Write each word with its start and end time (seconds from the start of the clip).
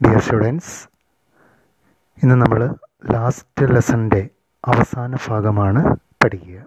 Dear 0.00 0.18
students 0.20 0.72
ഇന്ന് 2.22 2.34
നമ്മൾ 2.34 2.74
last 3.12 3.74
ലെസന്റെ 3.74 4.28
അവസാന 4.64 5.16
ഭാഗമാണ് 5.28 5.96
പഠിക്കുക. 6.24 6.58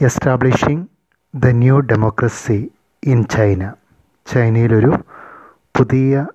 Establishing 0.00 0.86
the 1.34 1.46
new 1.46 1.80
democracy 1.80 2.70
in 3.02 3.24
China 3.24 3.72
ചൈനയിലൊരു 4.26 4.92
പുതിയ 5.78 6.26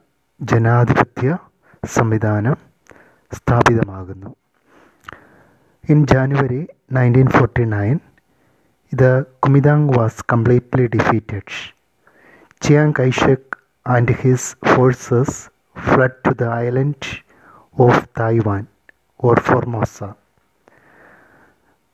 ജനാധിപത്യ 0.42 1.38
സംവിധാനം 1.86 2.58
സ്ഥാപിതമാകുന്നു. 3.32 4.36
In 5.90 6.08
January 6.08 6.68
nineteen 6.92 7.30
forty 7.30 7.64
nine 7.64 8.00
the 8.94 9.04
Kuomintang 9.22 9.90
was 9.98 10.24
completely 10.34 10.88
defeated 10.88 11.52
Chiang 12.62 12.94
Kai-shek 13.00 13.50
and 13.88 14.12
his 14.12 14.56
forces 14.68 15.50
fled 15.80 16.20
to 16.28 16.44
the 16.44 16.48
island 16.48 17.10
of 17.80 18.08
Taiwan 18.20 18.66
or 19.24 19.40
Formosa 19.40 20.04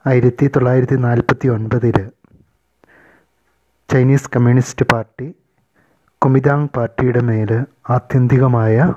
ആയിരത്തി 0.05 0.47
തൊള്ളായിരത്തി 0.47 0.95
നാൽപ്പത്തി 0.95 1.47
ഒൻപതിൽ 1.47 1.97
ചൈനീസ് 3.89 4.29
കമ്മ്യൂണിസ്റ്റ് 4.35 4.85
പാർട്ടി 4.85 5.35
കുമിതാങ് 6.21 6.67
പാർട്ടിയുടെ 6.67 7.19
മേൽ 7.19 7.51
ആത്യന്തികമായ 7.89 8.93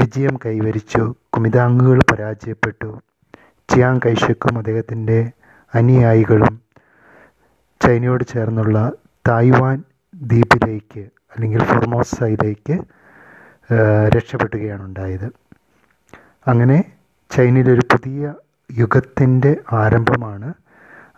വിജയം 0.00 0.38
കൈവരിച്ചു. 0.46 1.14
കുമിതാങ്ങുകൾ 1.36 2.00
പരാജയപ്പെട്ടു. 2.12 2.90
ചിയാങ് 3.68 4.00
കൈഷക്കും 4.06 4.58
അദ്ദേഹത്തിന്റെ 4.58 5.18
അനുയായികളും 5.74 6.54
ചൈനയോട് 7.80 8.24
ചേർന്നുള്ള 8.24 8.92
തായ്വാൻ 9.28 9.82
ദ്വീപിലേക്ക് 10.14 11.02
അല്ലെങ്കിൽ 11.32 11.62
ഫോർമോസയിലേക്ക് 11.70 12.76
രക്ഷപ്പെടുകയാണ് 14.14 14.82
ഉണ്ടായത് 14.84 15.28
അങ്ങനെ 16.46 16.78
ചൈനയിലൊരു 17.30 17.84
പുതിയ 17.92 18.22
യുഗത്തിന്റെ 18.70 19.52
ആരംഭമാണ് 19.82 20.48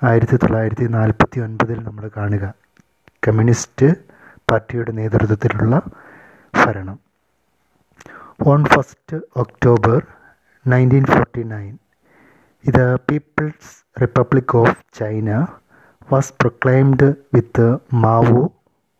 ആയിരത്തി 0.02 0.36
തൊള്ളായിരത്തി 0.36 0.86
നാൽപ്പത്തി 0.94 1.38
ഒൻപതിൽ 1.40 1.78
നമ്മൾ 1.86 2.04
കാണുക. 2.16 2.44
കമ്മ്യൂണിസ്റ്റ് 3.22 3.88
പാർട്ടിയുടെ 4.48 4.92
നേതൃത്വത്തിലുള്ള 4.92 5.74
ഭരണം. 6.54 6.96
On 8.46 8.62
first 8.64 9.16
October 9.36 10.00
nineteen 10.66 11.04
forty 11.04 11.42
nine 11.52 11.72
ഇത് 12.64 12.84
People's 13.08 13.70
Republic 14.02 14.56
of 14.62 14.76
China 14.98 15.30
was 16.08 16.34
proclaimed 16.40 17.08
with 17.34 17.68
Mao 18.04 18.42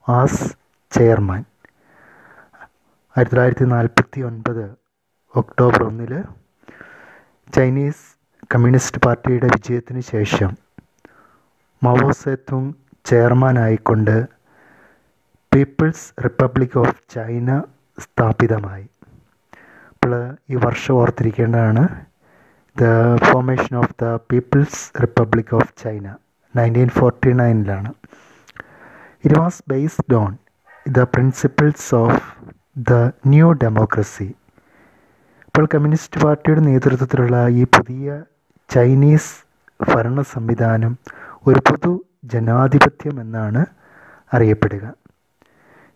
as 0.07 0.47
chairman. 0.97 1.43
ആയിരത്തി 3.17 3.35
തൊള്ളായിരത്തി 3.35 3.65
നാൽപ്പത്തി 3.65 4.21
ഒൻപത് 4.21 4.65
ഒക്ടോബർ 5.35 5.83
ഒന്നിൽ 5.83 6.13
ചൈനീസ് 7.57 8.05
കമ്മ്യൂണിസ്റ്റ് 8.55 9.01
പാർട്ടിയുടെ 9.01 9.47
വിജയത്തിന് 9.47 10.01
ശേഷം 10.01 10.51
മാവോ 11.85 12.11
സേത്തുങ് 12.11 12.73
ചെയർമാനായിക്കൊണ്ട് 13.05 14.17
പീപ്പിൾസ് 15.53 16.07
റിപ്പബ്ലിക് 16.25 16.79
ഓഫ് 16.79 16.97
ചൈന 17.15 17.63
സ്ഥാപിതമായി. 17.99 18.87
അപ്പോൾ 19.93 20.13
ഈ 20.51 20.55
വർഷം 20.55 20.95
ഓർത്തിരിക്കേണ്ടതാണ് 20.95 21.85
the 22.77 22.85
formation 23.25 23.77
of 23.77 23.95
the 24.03 24.05
People's 24.31 25.03
Republic 25.03 25.55
of 25.55 25.75
China 25.85 26.07
nineteen 26.57 26.89
forty 26.89 27.33
നയനിലാണ്. 27.33 27.93
It 29.25 29.39
was 29.41 29.63
based 29.69 30.15
on 30.15 30.33
the 30.87 31.03
principles 31.03 31.95
of 31.95 32.21
the 32.89 32.93
new 33.27 33.53
democracy 33.53 34.29
ഇപ്പോൾ 35.47 35.67
കമ്മ്യൂണിസ്റ്റ് 35.67 36.21
പാർട്ടിയുടെ 36.25 36.61
നേതൃത്വത്തിലുള്ള 36.61 37.49
ഈ 37.51 37.65
പുതിയ 37.77 38.07
ചൈനീസ് 38.71 39.33
ഭരണ 39.81 40.21
സംവിധാനം 40.35 40.93
ഒരു 41.47 41.61
പൊതു 41.69 41.93
ജനാധിപത്യം 42.25 43.21
എന്നാണ് 43.21 43.63
അറിയപ്പെടുക. 44.33 44.85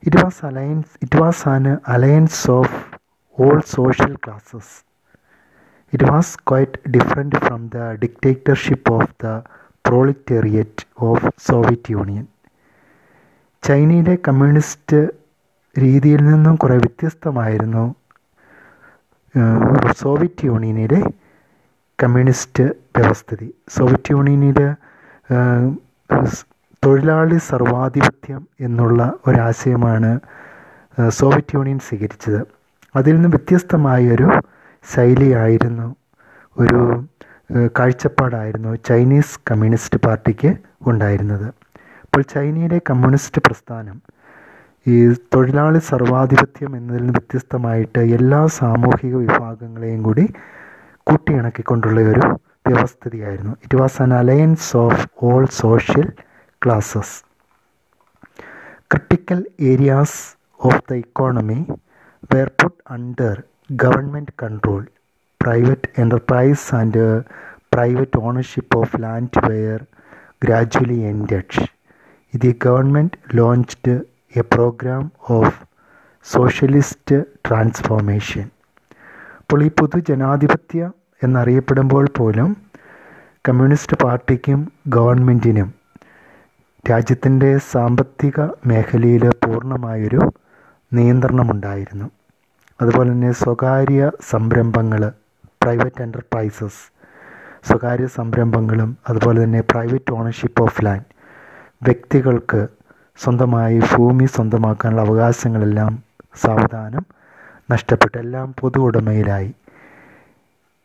It 0.02 0.18
was 0.22 0.46
alliance 0.46 0.92
it 1.02 1.18
was 1.20 1.48
an 1.48 1.64
alliance 1.94 2.50
of 2.50 2.76
all 3.38 3.60
social 3.76 4.14
classes 4.24 4.74
it 5.92 6.04
was 6.04 6.36
quite 6.50 6.80
different 6.90 7.36
from 7.36 7.68
the 7.74 7.78
dictatorship 8.02 8.92
of 8.92 9.10
the 9.24 9.26
proletariat 9.84 10.84
of 11.02 11.30
Soviet 11.48 11.92
Union 11.92 12.24
ചൈനയിലെ 13.62 14.14
കമ്മ്യൂണിസ്റ്റ് 14.28 14.98
രീതിയിൽ 15.76 16.20
നിന്നും 16.26 16.56
കുറേ 16.56 16.76
വ്യത്യസ്തമായിരുന്നു. 16.76 17.84
സോവിയറ്റ് 20.00 20.44
യൂണിയനിലെ 20.44 21.00
കമ്മ്യൂണിസ്റ്റ് 21.98 22.64
വ്യവസ്ഥിതി. 22.96 23.48
സോവിയറ്റ് 23.68 24.12
യൂണിയനിൽ 24.14 24.60
തൊഴിലാളി 26.84 27.38
സർവാധിപത്യം 27.50 28.42
എന്നുള്ള 28.60 29.00
ഒരാശയമാണ് 29.26 30.10
സോവിയറ്റ് 31.18 31.54
യൂണിയൻ 31.54 31.78
സ്വീകരിച്ചത്. 31.78 32.40
അതിൽ 32.96 33.14
നിന്ന് 33.14 33.28
വ്യത്യസ്തമായൊരു 33.28 34.28
ശൈലിയായിരുന്നു 34.94 35.86
ഒരു 36.56 36.80
കാഴ്ചപ്പാടായിരുന്നു 37.78 38.70
ചൈനീസ് 38.88 39.34
കമ്മ്യൂണിസ്റ്റ് 39.50 39.98
പാർട്ടിക്ക് 40.06 40.50
ഉണ്ടായിരുന്നത്. 40.86 41.48
അപ്പോൾ 42.16 42.28
ചൈനയിലെ 42.32 42.76
കമ്മ്യൂണിസ്റ്റ് 42.88 43.40
പ്രസ്ഥാനം 43.46 43.96
ഈ 44.86 44.94
തൊഴിലാളി 45.34 45.80
സർവാധിപത്യം 45.88 46.70
എന്നതിൽ 46.76 47.00
നിന്ന് 47.00 47.12
വ്യത്യസ്തമായിട്ട് 47.16 48.02
എല്ലാ 48.16 48.38
സാമൂഹിക 48.54 49.12
വിഭാഗങ്ങളെയും 49.24 50.00
കൂടി 50.02 50.24
കൂട്ടിയിണക്കിക്കൊണ്ടുള്ള 51.06 51.98
ഒരു 52.12 52.22
വ്യവസ്ഥിതിയായിരുന്നു. 52.68 53.52
It 53.64 53.78
was 53.82 54.00
an 54.04 54.14
alliance 54.14 54.70
of 54.84 55.02
all 55.22 55.44
social 55.58 56.08
classes 56.62 57.14
critical 58.90 59.42
areas 59.72 60.18
of 60.60 60.82
the 60.88 61.00
economy 61.04 61.60
were 62.30 62.50
put 62.62 62.82
under 62.96 63.36
government 63.84 64.36
control 64.44 64.82
private 65.40 65.92
enterprise 66.00 66.68
and 66.80 67.06
private 67.74 68.20
ownership 68.24 68.78
of 68.82 69.02
land 69.02 69.46
were 69.48 69.80
gradually 70.44 71.00
ended 71.12 71.64
the 72.42 72.50
government 72.64 73.18
launched 73.36 73.94
a 74.34 74.42
programme 74.52 75.02
of 75.30 75.56
socialist 76.26 77.16
transformation 77.46 78.46
അപ്പോൾ 79.40 79.60
ഈ 79.62 79.68
പൊതുജനാധിപത്യ 79.80 80.80
എന്നറിയപ്പെടുമ്പോൾ 81.22 82.04
പോലും 82.10 82.48
communist 83.44 83.96
പാർട്ടിക്കും 83.96 84.60
ഗവൺമെന്റിനും 84.88 85.68
രാജ്യത്തിന്റെ 86.84 87.50
സാമ്പത്തിക 87.72 88.40
മേഖലയിൽ 88.66 89.24
പൂർണമായൊരു 89.44 90.20
നിയന്ത്രണമുണ്ടായിരുന്നു. 90.92 92.06
അതുപോലെ 92.80 93.10
തന്നെ 93.10 93.32
സ്വകാര്യ 93.34 94.00
സംരംഭങ്ങൾ 94.30 95.02
പ്രൈവറ്റ് 95.62 96.02
എന്റർപ്രൈസസ് 96.02 96.82
സ്വകാര്യ 97.64 98.06
സംരംഭങ്ങളും 98.16 98.96
അതുപോലെ 99.08 99.38
തന്നെ 99.44 99.60
പ്രൈവറ്റ് 99.70 100.12
ഓണർഷിപ്പ് 100.12 100.62
ഓഫ് 100.62 100.82
ലാൻഡ് 100.84 101.08
വ്യക്തികൾക്ക് 101.82 102.60
സ്വന്തമായി 103.18 103.78
ഭൂമി 103.92 104.24
സ്വന്തമാക്കാനുള്ള 104.24 105.00
അവകാശങ്ങളെല്ലാം 105.00 105.92
സാവധാനം 106.34 107.04
നഷ്ടപ്പെട്ടു 107.70 108.18
എല്ലാം 108.18 108.54
പൊതു 108.60 108.78
ഉടമയിലായി. 108.78 109.54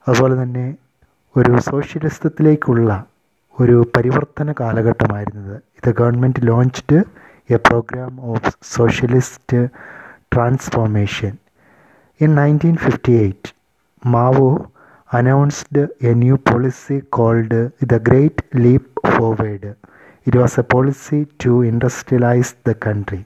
അതുപോലെ 0.07 0.43
തന്നെ 0.43 0.75
ഒരു 1.35 1.59
സോഷ്യലിസത്തിലേക്കുള്ള 1.59 3.05
ഒരു 3.59 3.91
പരിവർത്തന 3.97 4.53
കാലഘട്ടമായിരുന്നത്. 4.59 5.61
ഇത് 5.77 5.89
government 5.95 6.47
launched 6.47 6.99
a 7.49 7.55
programme 7.55 8.21
of 8.21 8.51
socialist 8.63 9.67
transformation 10.33 11.33
in 12.21 12.35
nineteen 12.35 12.75
fifty 12.77 13.13
eight 13.13 13.51
Mao 14.05 14.51
announced 15.13 15.87
a 16.01 16.13
new 16.13 16.35
policy 16.51 16.97
called 17.09 17.61
the 17.85 17.97
Great 17.97 18.43
Leap 18.55 18.91
Forward 19.17 19.71
It 20.27 20.35
was 20.35 20.57
a 20.57 20.63
policy 20.65 21.25
to 21.39 21.61
industrialize 21.63 22.53
the 22.63 22.75
country. 22.75 23.25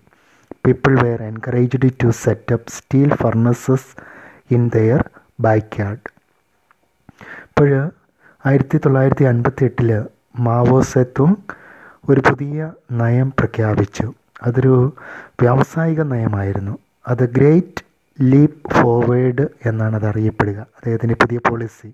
People 0.65 0.93
were 0.95 1.21
encouraged 1.23 1.99
to 1.99 2.11
set 2.13 2.51
up 2.51 2.69
steel 2.69 3.09
furnaces 3.13 3.83
in 4.49 4.69
their 4.69 4.99
backyard. 5.39 6.01
ഇപ്പോൾ 7.47 7.69
ആയിരത്തി 8.43 8.77
തൊള്ളായിരത്തി 8.77 9.25
അൻപത്തി 9.25 9.63
എട്ടിൽ 9.63 9.89
Mao 10.39 10.79
സെത്തും 10.83 11.31
ഒരു 12.09 12.21
പുതിയ 12.21 12.57
നയം 12.91 13.29
പ്രഖ്യാപിച്ചു 13.39 14.07
അതൊരു 14.43 14.73
വ്യാവസായിക 15.41 16.01
നയമായിരുന്നു 16.11 16.73
അത് 17.07 17.23
ഗ്രേറ്റ് 17.37 17.83
ലീപ് 18.19 18.67
ഫോർവേഡ് 18.73 19.45
എന്നാണ് 19.65 19.95
അത് 19.95 20.07
അറിയപ്പെടുക 20.11 20.59
അദ്ദേഹത്തിന്റെ 20.77 21.17
പുതിയ 21.23 21.39
പോളിസി 21.49 21.89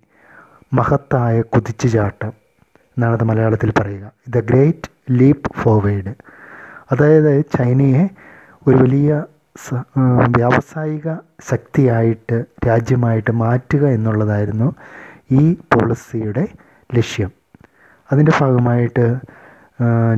മഹത്തായ 0.72 1.38
കുതിച്ചുചാട്ടം 1.54 2.34
എന്നാണ് 2.98 3.14
അത് 3.18 3.26
മലയാളത്തിൽ 3.30 3.72
പറയുക. 3.80 4.06
ദ 4.30 4.40
ഗ്രേറ്റ് 4.50 4.90
ലീപ്പ് 5.20 5.52
ഫോർവേഡ് 5.62 6.14
അതായത് 6.92 7.32
ചൈനയെ 7.58 8.04
ഒരു 8.68 8.78
വലിയ 8.84 9.12
വ്യാവസായിക 10.38 11.08
ശക്തിയായിട്ട് 11.50 12.38
രാജ്യമായിട്ട് 12.68 13.32
മാറ്റുക 13.44 13.84
എന്നുള്ളതായിരുന്നു 13.98 14.68
ഈ 15.32 15.44
പോളിസിയുടെ 15.74 16.44
ലക്ഷ്യം. 16.98 17.32
അതിന്റെ 18.12 18.34
ഭാഗമായിട്ട് 18.40 19.06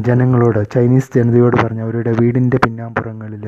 ജനങ്ങളോട് 0.07 0.59
ചൈനീസ് 0.71 1.11
ജനതയോട് 1.17 1.55
പറഞ്ഞ 1.63 1.81
അവരുടെ 1.81 2.11
വീടിന്റെ 2.19 2.57
പിന്നാമ്പുറങ്ങളിൽ 2.65 3.45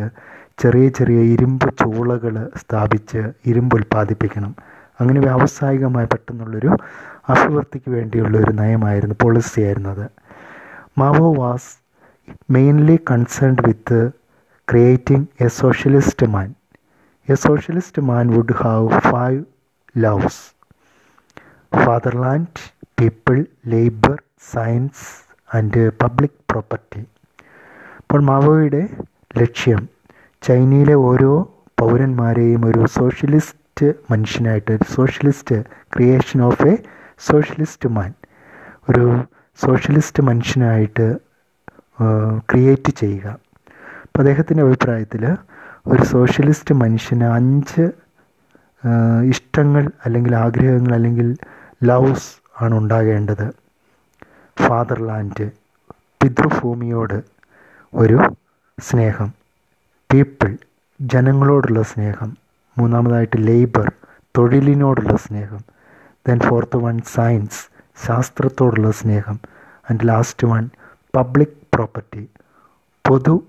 ചെറിയ 0.61 0.85
ചെറിയ 0.89 1.19
ഇരുമ്പ് 1.33 1.67
ചൂളകൾ 1.81 2.35
സ്ഥാപിച്ച് 2.61 3.21
ഇരുമ്പ് 3.45 3.75
ഉൽപ്പാദിപ്പിക്കണം. 3.77 4.51
അങ്ങനെ 4.99 5.19
വ്യാവസായികമായി 5.19 6.05
പെട്ടെന്നുള്ളൊരു 6.05 6.69
അഭിവൃദ്ധിക്ക് 7.27 7.89
വേണ്ടിയുള്ള 7.89 8.37
ഒരു 8.37 8.51
നയമായിരുന്നു 8.53 9.15
പോളിസി 9.19 9.61
ആയിരുന്നു 9.61 9.89
അത്. 9.89 10.05
Mao 10.97 11.33
was 11.33 11.71
mainly 12.51 12.99
concerned 13.11 13.63
with 13.67 13.99
creating 14.67 15.27
a 15.41 15.47
socialist 15.55 16.27
man 16.27 16.47
a 17.27 17.33
socialist 17.43 18.01
man 18.01 18.33
would 18.33 18.53
have 18.53 18.87
five 19.01 19.41
loves 19.95 20.41
fatherland 21.71 22.61
people 22.99 23.37
labour 23.65 24.15
science 24.53 25.05
and 25.49 25.91
public 26.01 26.39
property 26.51 27.01
അപ്പോൾ 27.99 28.19
മാവോയുടെ 28.21 28.81
ലക്ഷ്യം 29.37 29.81
ചൈനയിലെ 30.43 30.93
ഓരോ 31.05 31.31
പൗരന്മാരെയും 31.77 32.65
ഒരു 32.65 32.85
സോഷ്യലിസ്റ്റ് 32.93 33.59
മനുഷ്യനായിട്ട് 33.83 34.71
ഒരു 34.71 34.93
socialist 34.93 35.63
creation 35.95 36.41
of 36.41 36.67
a 36.67 36.75
socialist 37.19 37.89
man 37.89 38.13
ഒരു 38.89 39.23
സോഷ്യലിസ്റ്റ് 39.65 40.23
മനുഷ്യനായിട്ട് 40.23 41.17
ക്രിയേറ്റ് 42.51 42.91
ചെയ്യുക. 42.91 43.27
അപ്പോൾ 44.03 44.19
അദ്ദേഹത്തിന്റെ 44.19 44.63
അഭിപ്രായത്തിൽ 44.63 45.35
ഒരു 45.87 46.03
സോഷ്യലിസ്റ്റ് 46.03 46.75
മനുഷ്യന് 46.75 47.23
അഞ്ച് 47.23 47.91
ഇഷ്ടങ്ങൾ 49.23 49.91
അല്ലെങ്കിൽ 50.05 50.35
ആഗ്രഹങ്ങൾ 50.35 50.93
അല്ലെങ്കിൽ 50.93 51.35
ലവ്സ് 51.83 52.31
ആണ് 52.61 52.75
ഉണ്ടാകേണ്ടത്. 52.75 53.47
ഫാദർലാൻഡ് 54.67 55.51
പിതൃഭൂമിയോട് 56.23 57.23
ഒരു 57.93 58.19
സ്നേഹം. 58.79 59.33
പീപ്പിൾ 60.13 60.57
ജനങ്ങളോടുള്ള 61.01 61.81
സ്നേഹം. 61.81 62.44
മൂന്നാമതായിട്ട് 62.77 63.47
ലേബർ 63.47 63.91
തൊഴിലിനോടുള്ള 64.37 65.15
സ്നേഹം. 65.15 65.59
ദെൻ 66.27 66.39
ഫോർത്ത് 66.39 66.77
വൺ 66.77 66.99
സയൻസ് 67.13 67.69
ശാസ്ത്രത്തോടുള്ള 68.07 68.91
സ്നേഹം. 68.91 69.39
And 69.91 70.07
last 70.07 70.47
one 70.47 70.69
public 71.15 71.57
property 71.73 72.29
പൊതു 73.07 73.43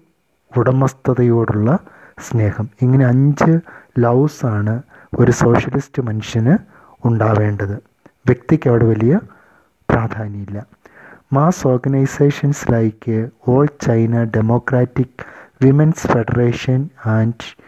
ഉടമസ്ഥതയോടുള്ള 0.57 1.79
സ്നേഹം. 2.21 2.71
ഇങ്ങനെ 2.83 3.07
അഞ്ച് 3.07 3.59
ലവ്സാണ് 3.99 4.83
ഒരു 5.19 5.31
സോഷ്യലിസ്റ്റ് 5.31 6.03
മനുഷ്യന് 6.03 6.59
ഉണ്ടാവേണ്ടത്. 7.05 7.75
വ്യക്തിക്ക് 8.07 8.69
അവിടെ 8.69 8.85
വലിയ 8.85 9.21
പ്രാധാന്യമില്ല. 9.91 10.67
Mass 11.33 11.67
organisations 11.67 12.73
like 12.73 13.29
All 13.49 13.69
China 13.81 14.25
Democratic 14.25 15.27
Women's 15.63 16.07
Federation 16.07 16.89
and 17.07 17.66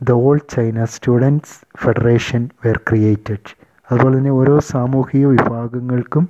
the 0.00 0.12
All 0.26 0.38
China 0.54 0.84
Students 0.84 1.52
Federation 1.82 2.42
were 2.64 2.78
created 2.88 3.50
അതുപോലെ 3.90 4.14
തന്നെ 4.18 4.30
ഓരോ 4.30 4.58
സാമൂഹിക 4.72 5.26
വിഭാഗങ്ങൾക്കും 5.26 6.24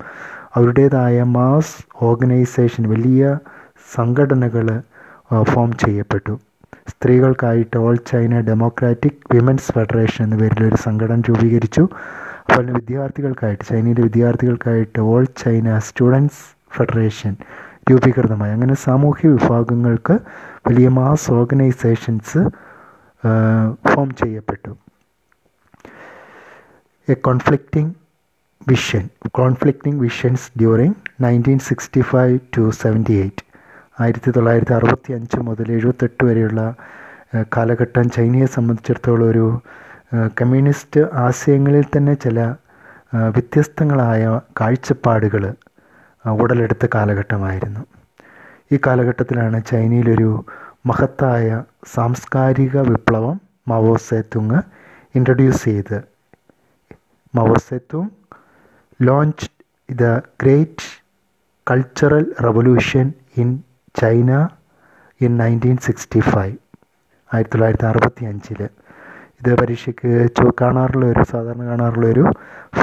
അവരുടേതായ 0.57 1.23
മാസ് 1.37 1.75
ഓർഗനൈസേഷൻ 2.09 2.89
വലിയ 2.93 3.23
സംഘടനകൾ 3.95 4.69
ഫോം 5.43 5.71
ചെയ്യപ്പെട്ടു. 5.77 6.35
സ്ത്രീകൾക്കായിട്ട് 6.91 7.77
All 7.77 7.97
China 8.11 8.41
Democratic 8.41 9.19
Women's 9.35 9.73
Federation 9.73 10.25
എന്ന 10.25 10.37
പേരിൽ 10.37 10.63
ഒരു 10.69 10.77
സംഘടന 10.77 11.19
രൂപീകരിച്ചു. 11.31 11.83
അതുപോലെ 11.83 12.67
തന്നെ 12.67 12.81
വിദ്യാർത്ഥികൾക്കായിട്ട് 12.81 13.65
ചൈനയിലെ 13.71 14.03
വിദ്യാർത്ഥികൾക്കായിട്ട് 14.03 15.01
ഓൾ 15.13 15.27
ചൈന 15.43 15.79
സ്റ്റുഡൻസ് 15.79 16.41
ഫെഡറേഷൻ 16.77 17.37
രൂപീകൃതമായി. 17.91 18.53
അങ്ങനെ 18.53 18.75
സാമൂഹ്യ 18.87 19.29
വിഭാഗങ്ങൾക്ക് 19.29 20.15
വലിയ 20.69 20.89
മാസ് 21.01 21.27
ഓർഗനൈസേഷൻസ് 21.41 22.41
ഫോം 23.91 24.09
ചെയ്യപ്പെട്ടു. 24.21 24.73
A 27.09 27.15
conflicting 27.29 27.93
vision 28.69 29.05
conflicting 29.39 30.01
visions 30.05 30.47
during 30.61 30.97
nineteen 31.25 31.59
sixty 31.69 32.03
five 32.11 32.39
to 32.57 32.63
seventy 32.83 33.17
eight 33.23 33.45
ആയിരത്തി 34.01 34.31
തൊള്ളായിരത്തി 34.31 34.75
അറുപത്തി 34.79 35.11
അഞ്ച് 35.13 35.39
മുതൽ 35.49 35.69
എഴുപത്തെട്ട് 35.73 36.23
വരെയുള്ള 36.29 36.63
കാലഘട്ടം 37.57 38.07
ചൈനയെ 38.17 38.47
സംബന്ധിച്ചിടത്തോളം 38.57 39.27
ഒരു 39.31 39.47
കമ്മ്യൂണിസ്റ്റ് 40.41 41.01
ആശയങ്ങളിൽ 41.27 41.85
തന്നെ 41.97 42.15
ചില 42.25 42.41
വ്യത്യസ്തങ്ങളായ 43.37 44.23
കാഴ്ചപ്പാടുകൾ 44.61 45.45
ഉടലെടുത്ത 46.25 46.85
കാലഘട്ടമായിരുന്നു. 46.95 47.83
ഈ 48.73 48.77
കാലഘട്ടത്തിലാണ് 48.87 49.59
ചൈനയിലൊരു 49.71 50.31
മഹത്തായ 50.87 51.63
സാംസ്കാരിക 51.95 52.77
വിപ്ലവം 52.81 53.41
മാവോ 53.69 53.97
സേത്തുങ് 53.97 54.61
ഇൻട്രൊഡ്യൂസ് 55.15 55.65
ചെയ്ത്. 55.65 55.99
Mao 57.35 57.55
Zedong 57.69 58.11
launched 59.01 59.49
the 59.99 60.13
Great 60.43 60.79
Cultural 61.67 62.25
Revolution 62.47 63.07
in 63.41 63.49
China 63.95 64.39
in 65.21 65.33
1965 65.41 66.55
ആയിരത്തി 67.31 67.53
തൊള്ളായിരത്തി 67.55 67.87
അറുപത്തി 67.87 68.25
അഞ്ചിൽ 68.25 68.61
ഇത് 69.41 69.57
പരീക്ഷയ്ക്ക് 69.57 70.11
കാണാറുള്ള 70.61 71.07
ഒരു 71.07 71.23
സാധാരണ 71.31 71.65
കാണാറുള്ള 71.65 72.07
ഒരു 72.07 72.25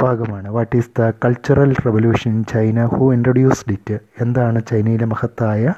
ഭാഗമാണ്. 0.00 0.48
What 0.48 0.76
is 0.76 0.90
the 0.98 1.10
Cultural 1.24 1.72
Revolution 1.86 2.30
in 2.30 2.44
China 2.44 2.84
who 2.84 3.12
introduced 3.12 3.72
it 3.72 3.98
എന്താണ് 4.20 4.62
ചൈനയിലെ 4.70 5.04
മഹത്തായ 5.04 5.74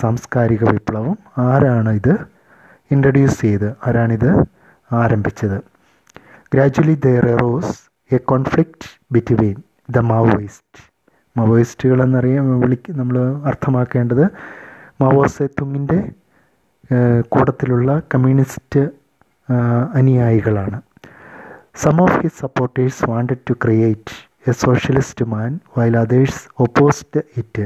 സാംസ്കാരിക 0.00 0.64
വിപ്ലവം 0.70 1.16
ആരാണ് 1.38 1.90
ഇത് 1.90 2.14
ഇൻട്രൊഡ്യൂസ് 2.90 3.40
ചെയ്ത് 3.40 3.68
ആരാണിത്? 3.86 4.30
ആരംഭിച്ചത്. 4.92 5.58
Gradually 6.54 6.94
there 7.06 7.24
arose 7.26 7.74
a 8.14 8.16
conflict 8.16 8.88
between 9.12 9.56
the 9.90 9.98
Maoist 9.98 10.82
മാവോയിസ്റ്റുകൾ 11.38 12.02
എന്നറിയാം 12.02 12.60
വിളിക്ക് 12.60 12.92
നമ്മൾ 12.92 13.16
അർത്ഥമാക്കേണ്ടത് 13.44 14.24
മാവോസെത്തുങ്ങിന്റെ 15.00 15.98
കൂട്ടത്തിലുള്ള 17.28 18.02
communist 18.14 18.82
അനുയായികളാണ്. 19.94 20.78
Some 21.74 22.02
of 22.02 22.18
his 22.20 22.40
supporters 22.40 23.10
wanted 23.10 23.44
to 23.50 23.54
create 23.64 24.14
a 24.48 24.52
socialist 24.64 25.24
man 25.24 25.52
while 25.76 25.94
others 25.96 26.42
opposed 26.64 27.20
it. 27.36 27.64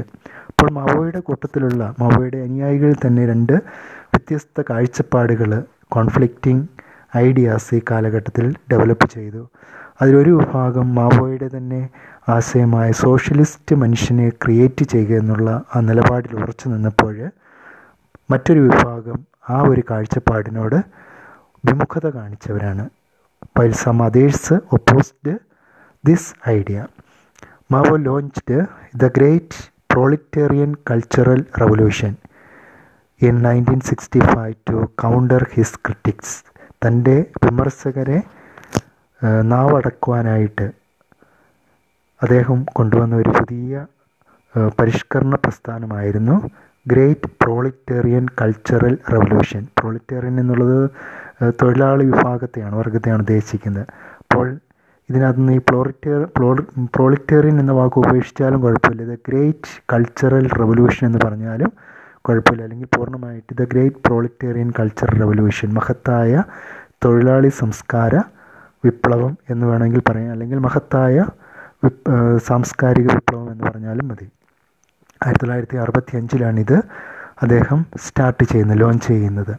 അപ്പോൾ 0.49 0.69
മാവോയുടെ 0.71 1.19
കൂട്ടത്തിലുള്ള 1.19 1.95
മാവോയുടെ 1.99 2.37
അനുയായികളിൽ 2.37 2.95
തന്നെ 3.05 3.23
രണ്ട് 3.31 3.53
വ്യത്യസ്ത 4.13 4.63
കാഴ്ചപ്പാടുകൾ 4.69 5.51
കോൺഫ്ലിക്റ്റിംഗ് 5.95 6.65
ഐഡിയാസ് 7.17 7.75
ഈ 7.75 7.81
കാലഘട്ടത്തിൽ 7.91 8.55
ഡെവലപ്പ് 8.71 9.07
ചെയ്തു. 9.09 9.41
അതിലൊരു 10.01 10.31
വിഭാഗം 10.39 10.95
മാവോയുടെ 10.95 11.47
തന്നെ 11.57 11.81
ആശയമായ 12.29 12.91
സോഷ്യലിസ്റ്റ് 12.91 13.75
മനുഷ്യനെ 13.75 14.29
ക്രിയേറ്റ് 14.43 14.85
ചെയ്യുക 14.85 15.13
എന്നുള്ള 15.21 15.49
ആ 15.75 15.79
നിലപാടിൽ 15.79 16.33
ഉറച്ചു 16.41 16.69
നിന്നപ്പോൾ 16.69 17.15
മറ്റൊരു 18.31 18.59
വിഭാഗം 18.59 19.17
ആ 19.49 19.57
ഒരു 19.61 19.81
കാഴ്ചപ്പാടിനോട് 19.91 20.77
വിമുഖത 21.63 22.07
കാണിച്ചവരാണ്. 22.09 22.89
While 23.59 23.73
some 23.73 24.03
others 24.03 24.55
Mao 27.71 27.95
launched 27.97 28.57
the 28.95 29.07
Great 29.17 29.57
Proletarian 29.93 30.71
Cultural 30.89 31.41
Revolution 31.61 32.13
in 33.21 33.35
nineteen 33.41 33.79
sixty 33.79 34.19
five 34.19 34.55
to 34.69 34.77
counter 34.95 35.43
his 35.53 35.79
critics 35.85 36.35
തന്റെ 36.85 37.15
വിമർശകരെ 37.45 38.19
നാവടക്കുവാനായിട്ട് 39.43 40.67
അദ്ദേഹം 42.21 42.65
കൊണ്ടുവന്ന 42.73 43.15
ഒരു 43.15 43.33
പുതിയ 43.39 43.85
പരിഷ്കരണ 44.79 45.35
പ്രസ്ഥാനമായിരുന്നു 45.35 46.35
Great 46.85 47.29
Proletarian 47.43 48.25
Cultural 48.41 48.97
Revolution 49.13 49.63
proletarian 49.79 50.39
എന്നുള്ളത് 50.39 50.79
തൊഴിലാളി 51.61 52.05
വിഭാഗത്തെയാണ് 52.05 52.75
വർഗത്തെയാണ് 52.75 53.21
ഉദ്ദേശിക്കുന്നത്. 53.21 53.85
അപ്പോൾ 54.21 54.47
ഇതിനകത്ത് 55.09 55.39
നിന്ന് 55.39 55.53
ഈ 55.53 55.61
പ്ലോറിറ്റേർ 55.69 56.19
പ്രോളിറ്റേറിയൻ 56.95 57.59
എന്ന 57.59 57.71
വാക്ക് 57.71 57.97
ഉപേക്ഷിച്ചാലും 57.99 58.59
കുഴപ്പമില്ല. 58.61 59.03
ദ 59.11 59.15
ഗ്രേറ്റ് 59.27 59.71
കൾച്ചറൽ 59.93 60.45
റവല്യൂഷൻ 60.61 61.07
എന്ന് 61.07 61.19
പറഞ്ഞാലും 61.25 61.71
കുഴപ്പമില്ല. 62.27 62.63
അല്ലെങ്കിൽ 62.63 62.89
പൂർണമായിട്ട് 62.97 63.51
the 63.59 63.65
Great 63.73 64.01
Proletarian 64.05 64.69
Cultural 64.79 65.17
Revolution 65.23 65.69
മഹത്തായ 65.73 66.43
തൊഴിലാളി 67.05 67.49
സംസ്കാര 67.61 68.15
വിപ്ലവം 68.85 69.37
എന്ന് 69.49 69.65
വേണമെങ്കിൽ 69.67 70.01
പറയാം. 70.09 70.31
അല്ലെങ്കിൽ 70.31 70.59
മഹത്തായ 70.67 71.25
സാംസ്കാരിക 72.49 73.07
വിപ്ലവം 73.15 73.47
എന്ന് 73.51 73.63
പറഞ്ഞാലും 73.63 74.07
മതി. 74.07 74.27
ആയിരത്തി 75.21 75.43
തൊള്ളായിരത്തി 75.43 75.77
അറുപത്തി 75.83 76.13
അഞ്ചിലാണിത് 76.17 76.77
അദ്ദേഹം 77.43 77.79
സ്റ്റാർട്ട് 78.05 78.43
ചെയ്യുന്നത് 78.43 78.79
ലോഞ്ച് 78.81 79.07
ചെയ്യുന്നത്. 79.07 79.53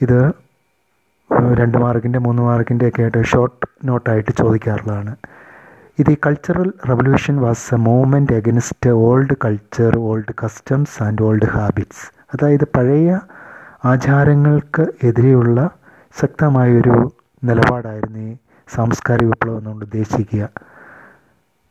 ഇത് 0.00 0.18
രണ്ട് 1.32 1.78
മാർക്കിന്റെ 1.78 2.18
മൂന്ന് 2.18 2.42
മാർക്കിന്റെ 2.42 2.88
ഒക്കെ 2.88 3.02
ആയിട്ട് 3.02 3.24
ഷോർട്ട് 3.24 3.66
നോട്ടായിട്ട് 3.84 4.32
ചോദിക്കാറുള്ളതാണ്. 4.38 5.16
ഇത് 5.98 6.10
ഈ 6.10 6.16
Cultural 6.26 6.72
Revolution 6.90 7.40
was 7.40 7.74
a 7.74 7.76
movement 7.76 8.32
against 8.32 8.90
old 8.90 9.34
culture 9.44 9.98
old 9.98 10.34
customs 10.44 11.02
and 11.02 11.22
old 11.22 11.46
habits 11.46 12.12
അതായത് 12.34 12.64
പഴയ 12.76 13.20
ആചാരങ്ങൾക്ക് 13.84 14.86
എതിരെയുള്ള 15.02 15.70
ശക്തമായൊരു 16.20 17.12
നിലപാടായിരുന്നു 17.44 18.18
ഈ 18.18 18.36
സാംസ്കാരിക 18.74 19.28
വിപ്ലവം 19.28 19.58
എന്നുകൊണ്ട് 19.58 19.84
ഉദ്ദേശിക്കുക. 19.84 20.48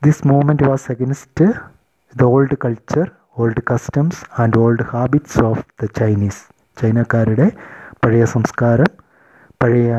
This 0.04 0.28
movement 0.28 0.64
was 0.64 0.92
against 0.92 1.46
the 2.22 2.24
old 2.24 2.58
culture 2.66 3.12
old 3.38 3.62
customs 3.72 4.42
and 4.42 4.58
old 4.58 4.84
habits 4.84 5.44
of 5.44 5.64
the 5.84 5.88
Chinese 6.00 6.44
ചൈനക്കാരുടെ 6.82 7.52
പഴയ 8.06 8.26
സംസ്കാരം 8.26 9.03
പഴയ 9.64 9.92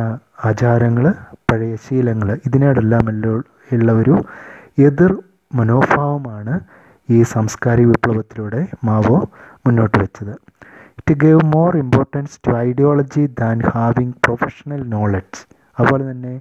ആചാരങ്ങൾ 0.49 1.05
പഴയ 1.51 1.75
ശീലങ്ങൾ 1.85 2.31
ഇതിനോടെല്ലാം 2.47 3.05
ഉള്ള 3.77 3.93
ഒരു 4.01 4.17
എതിർ 4.87 5.13
മനോഭാവമാണ് 5.59 6.55
ഈ 7.09 7.19
സാംസ്കാരിക 7.33 7.87
വിപ്ലവത്തിലൂടെ 7.93 8.61
മാവോ 8.87 9.19
മുന്നോട്ട് 9.67 9.97
വെച്ചത്. 10.03 10.35
It 10.99 11.15
gave 11.23 11.43
more 11.55 11.71
importance 11.83 12.37
to 12.45 12.51
ideology 12.67 13.23
than 13.41 13.59
having 13.75 14.15
professional 14.25 14.83
knowledge 14.95 15.41
അതുപോലെ 15.79 16.05
തന്നെ 16.11 16.35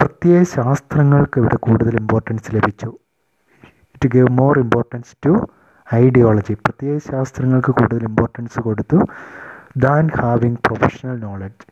പ്രത്യേക 0.00 0.42
ശാസ്ത്രങ്ങൾക്ക് 0.56 1.36
ഇവിടെ 1.42 1.58
കൂടുതൽ 1.66 1.94
ഇമ്പോർട്ടൻസ് 2.02 2.54
ലഭിച്ചു. 2.56 2.90
It 3.94 4.10
gave 4.14 4.32
more 4.40 4.54
importance 4.64 5.14
to 5.26 5.32
ideology 5.88 6.54
പ്രത്യേക 6.66 6.96
ശാസ്ത്രങ്ങൾക്ക് 7.10 7.72
കൂടുതൽ 7.80 8.04
ഇമ്പോർട്ടൻസ് 8.10 8.60
കൊടുത്തു. 8.68 8.98
ദാൻ 9.76 10.08
ഹാവിങ് 10.20 10.60
പ്രൊഫഷണൽ 10.66 11.18
നോളജ് 11.18 11.64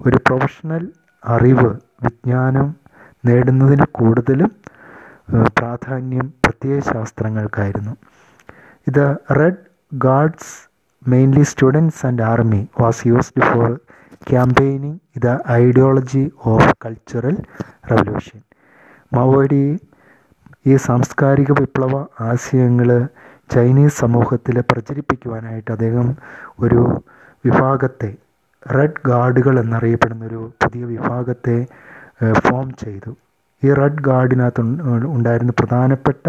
ഒരു 0.00 0.16
പ്രൊഫഷണൽ 0.16 0.92
അറിവ് 1.24 1.70
വിജ്ഞാനം 2.04 2.68
നേടുന്നതിന് 3.26 3.86
കൂടുതലും 3.92 4.50
പ്രാധാന്യം 5.58 6.34
പ്രത്യയ 6.44 6.80
ശാസ്ത്രങ്ങൾക്കായിരുന്നു. 6.80 7.92
ഇത് 8.86 9.04
Red 9.30 9.62
Guards 9.92 10.52
mainly 11.08 11.42
students 11.42 12.06
and 12.06 12.22
army 12.22 12.68
was 12.80 13.06
used 13.08 13.44
for 13.52 13.70
campaigning 14.30 14.98
the 15.18 15.38
ideology 15.50 16.32
of 16.44 16.72
Cultural 16.84 17.36
Revolution 17.92 18.40
മാവോഡി 19.12 19.64
ഈ 20.66 20.76
സാംസ്കാരിക 20.76 21.52
വിപ്ലവ 21.52 21.94
ആശയങ്ങൾ 22.20 22.90
ചൈനീസ് 23.48 24.00
സമൂഹത്തിൽ 24.00 24.60
പ്രചരിപ്പിക്കുവാനായിട്ട് 24.60 25.70
അദ്ദേഹം 25.72 26.16
ഒരു 26.60 26.82
വിഭാഗത്തെ 27.44 28.10
റെഡ് 28.76 29.02
ഗാർഡുകൾ 29.06 29.54
എന്നറിയപ്പെടുന്ന 29.60 30.24
ഒരു 30.24 30.40
പുതിയ 30.62 30.82
വിഭാഗത്തെ 30.84 31.56
ഫോം 32.44 32.66
ചെയ്തു. 32.82 33.12
ഈ 33.62 33.68
റെഡ് 33.80 34.04
ഗാർഡിനകത്ത് 34.08 34.62
ഉണ്ടായിരുന്ന 35.14 35.52
പ്രധാനപ്പെട്ട 35.58 36.24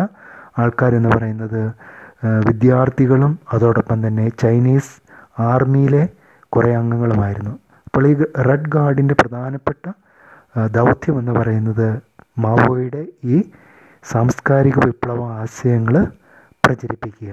ആൾക്കാരെന്ന് 0.59 1.09
പറയുന്നത് 1.15 1.61
വിദ്യാർത്ഥികളും 2.47 3.39
അതോടൊപ്പം 3.53 4.07
തന്നെ 4.07 4.25
ചൈനീസ് 4.41 4.93
ആർമിയിലെ 5.51 6.03
കുറേ 6.53 6.71
അംഗങ്ങളുമായിരുന്നു. 6.81 7.53
അപ്പോൾ 7.85 8.03
ഈ 8.07 8.13
റെഡ് 8.47 8.71
ഗാർഡിന്റെ 8.75 9.15
പ്രധാനപ്പെട്ട 9.21 9.85
ദൗത്യം 10.77 11.15
എന്ന് 11.19 11.33
പറയുന്നത് 11.39 11.87
മാവോയുടെ 12.43 13.03
ഈ 13.23 13.37
സാംസ്കാരിക 14.11 14.77
വിപ്ലവ 14.85 15.21
ആശയങ്ങൾ 15.41 15.95
പ്രചരിപ്പിക്കുക. 16.63 17.31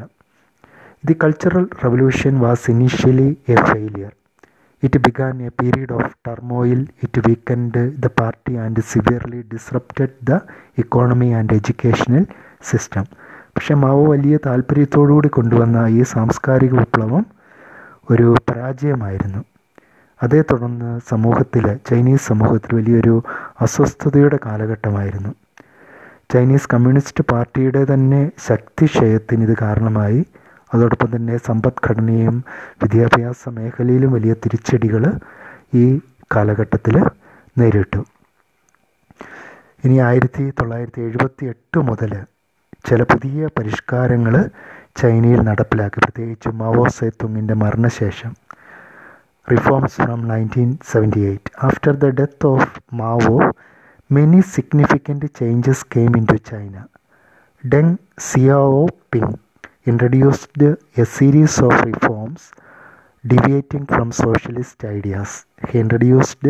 The 1.04 1.14
Cultural 1.22 1.66
Revolution 1.84 2.34
was 2.38 2.70
initially 2.70 3.28
a 3.52 3.56
failure 3.68 4.10
it 4.82 4.98
began 4.98 5.42
a 5.42 5.50
period 5.60 5.92
of 5.92 6.10
turmoil 6.28 6.80
it 7.02 7.20
weakened 7.28 7.82
the 8.04 8.08
party 8.20 8.52
and 8.64 8.80
severely 8.80 9.40
disrupted 9.54 10.14
the 10.30 10.38
economy 10.78 11.28
and 11.38 11.54
educational 11.54 12.24
system 12.70 13.04
പക്ഷെ 13.54 13.74
മാവോ 13.74 14.02
വലിയ 14.04 14.38
താല്പര്യത്തോടുകൂടി 14.46 15.28
കൊണ്ടുവന്ന 15.28 15.78
ഈ 15.98 16.02
സാംസ്കാരിക 16.02 16.74
വിപ്ലവം 16.74 17.24
ഒരു 18.10 18.34
പരാജയമായിരുന്നു. 18.50 19.40
അതേ 20.20 20.42
തുടർന്ന് 20.42 21.00
സമൂഹത്തിൽ 21.08 21.64
ചൈനീസ് 21.88 22.28
സമൂഹത്തിൽ 22.28 22.74
വലിയൊരു 22.74 23.14
അസ്വസ്ഥതയുടെ 23.60 24.38
കാലഘട്ടമായിരുന്നു. 24.46 25.32
ചൈനീസ് 26.32 26.68
കമ്മ്യൂണിസ്റ്റ് 26.74 27.24
പാർട്ടിയുടെ 27.24 27.84
തന്നെ 27.84 28.30
ശക്തിക്ഷയത്തിന് 28.48 29.42
ഇത് 29.42 29.54
കാരണമായി. 29.56 30.20
അതോടൊപ്പം 30.74 31.16
തന്നെ 31.16 31.36
സമ്പദ്ഘടനയും 31.36 32.44
വിദ്യാഭ്യാസ 32.82 33.48
മേഖലയിലും 33.48 34.12
വലിയ 34.12 34.32
തിരിച്ചടികൾ 34.32 35.12
ഈ 35.74 36.00
കാലഘട്ടത്തിൽ 36.36 37.04
നേരിട്ടു. 37.58 38.04
ഇനി 39.84 39.98
ആയിരത്തി 39.98 40.50
തൊള്ളായിരത്തി 40.50 41.00
എഴുപത്തി 41.00 41.44
എട്ട് 41.46 41.78
മുതൽ 41.78 42.24
ചില 42.88 43.02
പുതിയ 43.02 43.48
പരിഷ്കാരങ്ങൾ 43.58 44.50
ചൈനയിൽ 44.96 45.40
നടപ്പിലാക്കി. 45.40 46.00
പ്രത്യേകിച്ച് 46.00 46.48
മാവോ 46.48 46.88
സേത്തുങ്ങിന്റെ 46.88 47.54
മരണശേഷം. 47.54 48.34
Reforms 49.52 49.94
from 49.94 50.28
nineteen 50.28 50.78
seventy 50.92 51.20
eight 51.20 51.66
after 51.66 51.92
the 51.92 52.06
death 52.06 52.46
of 52.46 52.80
Mao 52.94 53.50
many 54.12 54.40
significant 54.40 55.26
changes 55.40 55.86
came 55.96 56.16
in 56.16 56.24
to 56.24 56.36
introduced 59.86 60.56
a 60.96 61.04
series 61.06 61.58
of 61.58 61.72
reforms 61.82 62.52
deviating 63.24 63.86
from 63.86 64.12
socialist 64.14 64.82
ideas. 64.86 65.46
He 65.68 65.78
introduced 65.78 66.44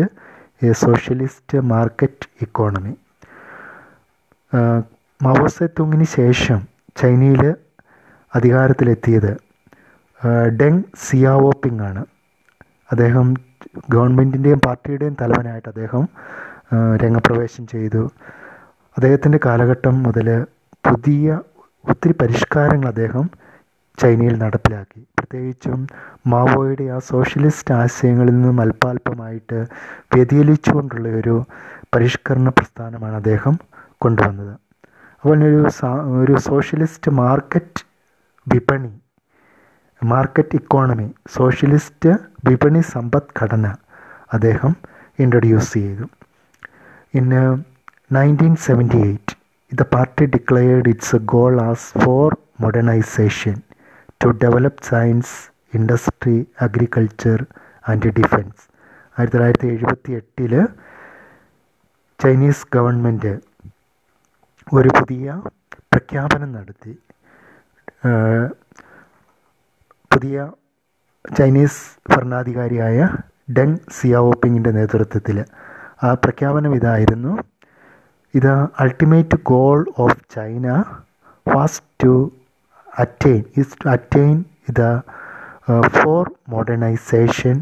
a 0.61 0.73
socialist 0.75 1.53
market 1.65 2.27
economy. 2.39 2.95
മാവോസെത്തുങ്ങിന് 5.21 6.05
ശേഷം 6.13 6.59
ചൈനയിൽ 6.95 7.43
അധികാരത്തിലെത്തിയത് 8.33 9.31
Deng 10.59 10.81
സിയാവോപ്പിംഗ് 11.03 11.83
ആണ് 11.83 12.01
അദ്ദേഹം 12.91 13.27
ഗവൺമെന്റിന്റെയും 13.93 14.59
പാർട്ടിയുടെയും 14.59 15.15
തലവനായിട്ട് 15.21 15.69
അദ്ദേഹം 15.69 16.03
രംഗപ്രവേശം 17.03 17.65
ചെയ്തു 17.67 18.03
അദ്ദേഹത്തിന്റെ 18.97 19.39
കാലഘട്ടം 19.45 19.95
മുതൽ 20.03 20.27
പുതിയ 20.83 21.37
ഒത്തിരി 21.89 22.13
പരിഷ്കാരങ്ങൾ 22.21 22.87
അദ്ദേഹം 22.87 23.25
ചൈനയിൽ 23.97 24.35
നടപ്പിലാക്കി. 24.37 25.01
പ്രത്യേകിച്ചും 25.19 25.79
മാവോയുടെ 26.27 26.85
ആ 26.95 26.99
സോഷ്യലിസ്റ്റ് 26.99 27.73
ആശയങ്ങളിൽ 27.73 28.35
നിന്നും 28.35 28.61
അല്പാൽപമായിട്ട് 28.61 29.59
വ്യതിചലിച്ചുകൊണ്ടുള്ള 30.13 31.09
ഒരു 31.09 31.35
പരിഷ്കരണ 31.95 32.49
പ്രസ്ഥാനമാണ് 32.49 33.15
അദ്ദേഹം 33.15 33.55
കൊണ്ടുവന്നത്. 33.97 34.53
അതുപോലെ 35.23 35.45
ഒരു 35.45 35.61
ഒരു 36.21 36.39
സോഷ്യലിസ്റ്റ് 36.39 37.11
മാർക്കറ്റ് 37.11 37.81
വിപണി 38.47 38.93
മാർക്കറ്റ് 40.01 40.55
ഇക്കോണമി 40.55 41.07
സോഷ്യലിസ്റ്റ് 41.37 42.11
വിപണി 42.49 42.81
സമ്പദ്ഘടന 42.93 43.65
അദ്ദേഹം 44.33 44.75
ഇൻട്രൊഡ്യൂസ് 45.19 45.73
ചെയ്തു. 45.73 46.05
In 47.13 47.29
nineteen 48.11 48.55
seventy 48.55 48.99
eight 49.07 49.30
the 49.79 49.85
party 49.85 50.25
declared 50.27 50.87
its 50.93 51.09
goal 51.33 51.55
as 51.61 51.81
for 52.03 52.25
modernization 52.63 53.57
to 54.21 54.27
develop 54.33 54.83
science, 54.83 55.29
industry, 55.73 56.37
agriculture 56.67 57.41
and 57.89 58.01
defense. 58.19 58.57
ആയിരത്തി 59.15 59.35
തൊള്ളായിരത്തി 59.35 59.69
എഴുപത്തി 59.75 60.11
എട്ടിൽ 60.19 60.53
ചൈനീസ് 62.19 62.67
ഗവൺമെന്റ് 62.75 63.31
ഒരു 64.77 64.89
പുതിയ 64.97 65.25
പ്രഖ്യാപനം 65.93 66.49
നടത്തി. 66.57 66.93
പുതിയ 70.13 70.35
ചൈനീസ് 71.37 71.81
ഭരണാധികാരിയായ 72.11 72.99
ഡെങ് 73.57 73.79
സിയാവോപ്പിങ്ങിന്റെ 73.97 74.71
നേതൃത്വത്തിൽ 74.79 75.37
ആ 76.05 76.11
പ്രഖ്യാപനം 76.23 76.71
ഇതായിരുന്നു. 76.79 77.33
ഇത് 78.33 78.51
ultimate 78.83 79.37
goal 79.51 79.79
of 80.03 80.17
China 80.35 80.67
was 81.47 81.81
to 82.03 82.13
attain 82.87 83.41
is 83.61 83.75
to 83.81 83.87
attain 83.89 84.35
the 84.79 84.83
four 85.97 86.21
modernisation 86.49 87.55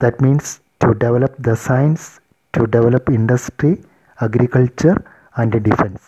that 0.00 0.22
means 0.24 0.52
to 0.84 0.90
develop 1.04 1.42
the 1.48 1.52
science 1.68 2.06
to 2.54 2.64
develop 2.76 3.12
industry 3.12 3.72
agriculture 4.18 4.96
and 5.36 5.58
defence 5.58 6.06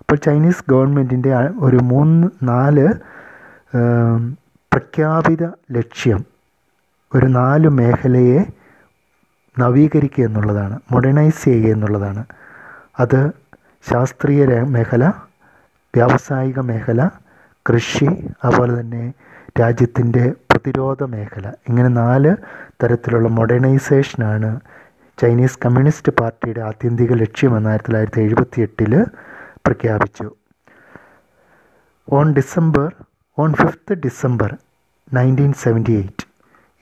അപ്പോൾ 0.00 0.16
ചൈനീസ് 0.16 0.62
ഗവൺമെന്റിന്റെ 0.70 1.30
ഒരു 1.60 1.78
മൂന്ന് 1.82 2.26
നാല് 2.48 2.86
പ്രഖ്യാപിത 4.72 5.44
ലക്ഷ്യം 5.72 6.20
ഒരു 7.12 7.26
നാല് 7.38 7.68
മേഖലയെ 7.80 8.40
നവീകരിക്കുക 9.56 10.24
എന്നുള്ളതാണ് 10.24 10.76
മോഡേണൈസ് 10.92 11.40
ചെയ്യുക 11.44 11.72
എന്നുള്ളതാണ്. 11.74 12.22
അത് 12.98 13.20
ശാസ്ത്രീയ 13.90 14.44
മേഖല 14.74 15.04
വ്യാവസായിക 15.94 16.60
മേഖല 16.60 17.10
കൃഷി 17.66 18.08
അതുപോലെ 18.44 18.80
തന്നെ 18.80 19.04
രാജ്യത്തിന്റെ 19.60 20.24
പ്രതിരോധ 20.50 21.02
മേഖല. 21.02 21.52
ഇങ്ങനെ 21.68 21.88
നാല് 21.88 22.36
തരത്തിലുള്ള 22.82 23.28
മോഡേണൈസേഷനാണ് 23.28 24.60
ചൈനീസ് 25.20 25.58
കമ്മ്യൂണിസ്റ്റ് 25.64 26.12
പാർട്ടിയുടെ 26.12 26.60
ആത്യന്തിക 26.60 27.12
ലക്ഷ്യമെന്ന് 27.14 27.68
ആയിരത്തി 27.70 27.88
തൊള്ളായിരത്തി 27.88 28.20
എഴുപത്തി 28.20 28.60
എട്ടിൽ 28.60 29.04
പ്രഖ്യാപിച്ചു. 29.66 30.36
On 32.08 32.34
December 32.34 32.88
on 33.38 33.52
fifth 33.52 33.94
December 33.94 34.56
nineteen 35.14 35.52
seventy 35.52 35.94
eight 35.96 36.26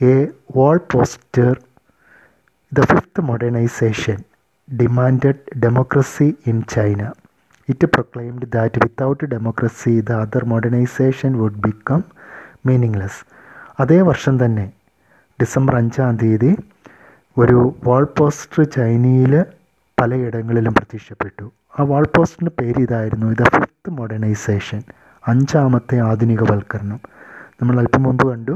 a 0.00 0.14
wall 0.56 0.80
poster 0.92 1.60
the 2.72 2.80
fifth 2.80 3.20
modernisation 3.20 4.18
demanded 4.68 5.42
democracy 5.64 6.26
in 6.50 6.62
China 6.74 7.02
it 7.68 7.86
proclaimed 7.86 8.46
that 8.54 8.80
without 8.84 9.24
democracy 9.24 9.92
the 10.00 10.12
other 10.12 10.44
modernisation 10.44 11.32
would 11.40 11.60
become 11.66 12.00
meaningless 12.66 13.20
അതേ 13.80 13.98
വർഷം 14.02 14.44
തന്നെ 14.44 14.66
ഡിസംബർ 15.38 15.74
അഞ്ചാം 15.74 16.16
തീയതി 16.16 16.52
ഒരു 17.36 17.58
വാൾ 17.84 18.04
പോസ്റ്റർ 18.18 18.62
ചൈനയിൽ 18.76 19.32
പലയിടങ്ങളിലും 19.98 20.74
പ്രത്യക്ഷപ്പെട്ടു. 20.78 21.46
ആ 21.78 21.84
വാൾ 21.90 22.04
പോസ്റ്ററിന്റെ 22.16 22.52
പേര് 22.60 22.80
ഇതായിരുന്നു 22.86 23.26
ഇത് 23.26 23.44
ഫിഫ്ത്ത് 23.54 23.90
മോഡേണൈസേഷൻ 23.90 24.80
അഞ്ചാമത്തെ 25.24 25.96
ആധുനികവൽക്കരണം. 26.08 27.00
നമ്മൾ 27.60 27.76
അല്പം 27.82 28.02
മുമ്പ് 28.02 28.24
കണ്ടു 28.30 28.54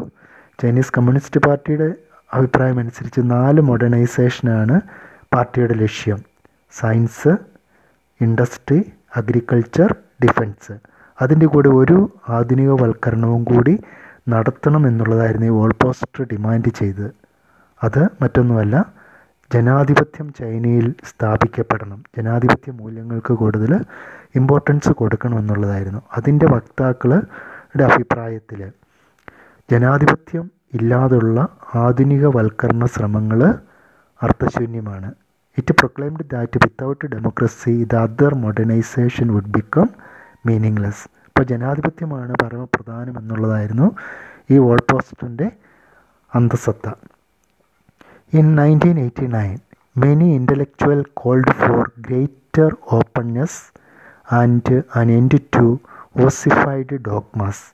ചൈനീസ് 0.58 0.92
കമ്മ്യൂണിസ്റ്റ് 0.96 1.40
പാർട്ടിയുടെ 1.46 1.88
അഭിപ്രായം 2.30 2.78
അനുസരിച്ച് 2.78 3.20
നാല് 3.34 3.60
മോഡേണൈസേഷനാണ് 3.70 4.76
പാർട്ടിയുടെ 5.32 5.74
ലക്ഷ്യം. 5.74 6.18
Science 6.72 7.32
industry 8.20 8.92
agriculture 9.16 9.96
defence. 10.24 10.72
അതിന്റെ 11.22 11.46
കൂടെ 11.46 11.68
ഒരു 11.68 12.12
ആധുനികവൽക്കരണവും 12.28 13.44
കൂടി 13.44 13.78
നടത്തണം 14.28 14.86
എന്നുള്ളതായിരുന്നു 14.86 15.46
ഈ 15.46 15.48
വോൾ 15.48 15.72
പോസ്റ്റർ 15.82 16.26
ഡിമാൻഡ് 16.32 16.68
ചെയ്തത് 16.68 17.10
അത് 17.84 18.08
മറ്റൊന്നുമല്ല 18.22 18.76
ജനാധിപത്യം 19.54 20.32
ചൈനയിൽ 20.38 20.94
സ്ഥാപിക്കപ്പെടണം. 21.04 22.04
ജനാധിപത്യ 22.16 22.72
മൂല്യങ്ങൾക്ക് 22.72 23.34
കൂടുതൽ 23.34 23.72
ഇമ്പോർട്ടൻസ് 24.36 24.88
കൊടുക്കണം 24.88 25.38
എന്നുള്ളതായിരുന്നു 25.38 26.02
അതിന്റെ 26.16 26.46
വക്താക്കളുടെ 26.46 27.84
അഭിപ്രായത്തിൽ. 27.84 28.60
ജനാധിപത്യം 29.70 30.50
ഇല്ലാതുള്ള 30.74 31.48
ആധുനികവൽക്കരണ 31.74 32.84
ശ്രമങ്ങൾ 32.84 33.40
അർത്ഥശൂന്യമാണ് 34.20 35.08
it 35.58 35.72
proclaimed 35.72 36.24
that 36.28 36.58
without 36.64 37.06
democracy 37.06 37.74
the 37.84 37.96
other 37.98 38.32
modernisation 38.42 39.26
would 39.34 39.52
become 39.56 39.88
meaningless 40.46 41.04
ഇപ്പോൾ 41.26 41.44
ജനാധിപത്യമാണ് 41.44 42.32
പരമപ്രധാനം 42.42 43.14
എന്നുള്ളതായിരുന്നു 43.18 43.88
ഈ 44.50 44.58
വോൾ 44.58 44.78
പോസ്റ്ററിന്റെ 44.90 45.46
അന്തസത്ത. 46.32 46.86
In 48.32 48.46
nineteen 48.54 48.98
eighty 49.00 49.26
nine 49.34 49.56
many 49.96 50.26
intellectual 50.34 51.00
called 51.14 51.54
for 51.54 51.82
greater 52.00 52.68
openness 52.90 53.60
and 54.32 54.76
an 54.96 55.10
end 55.10 55.40
to 55.56 55.66
ossified 56.24 56.96
dogmas 57.08 57.64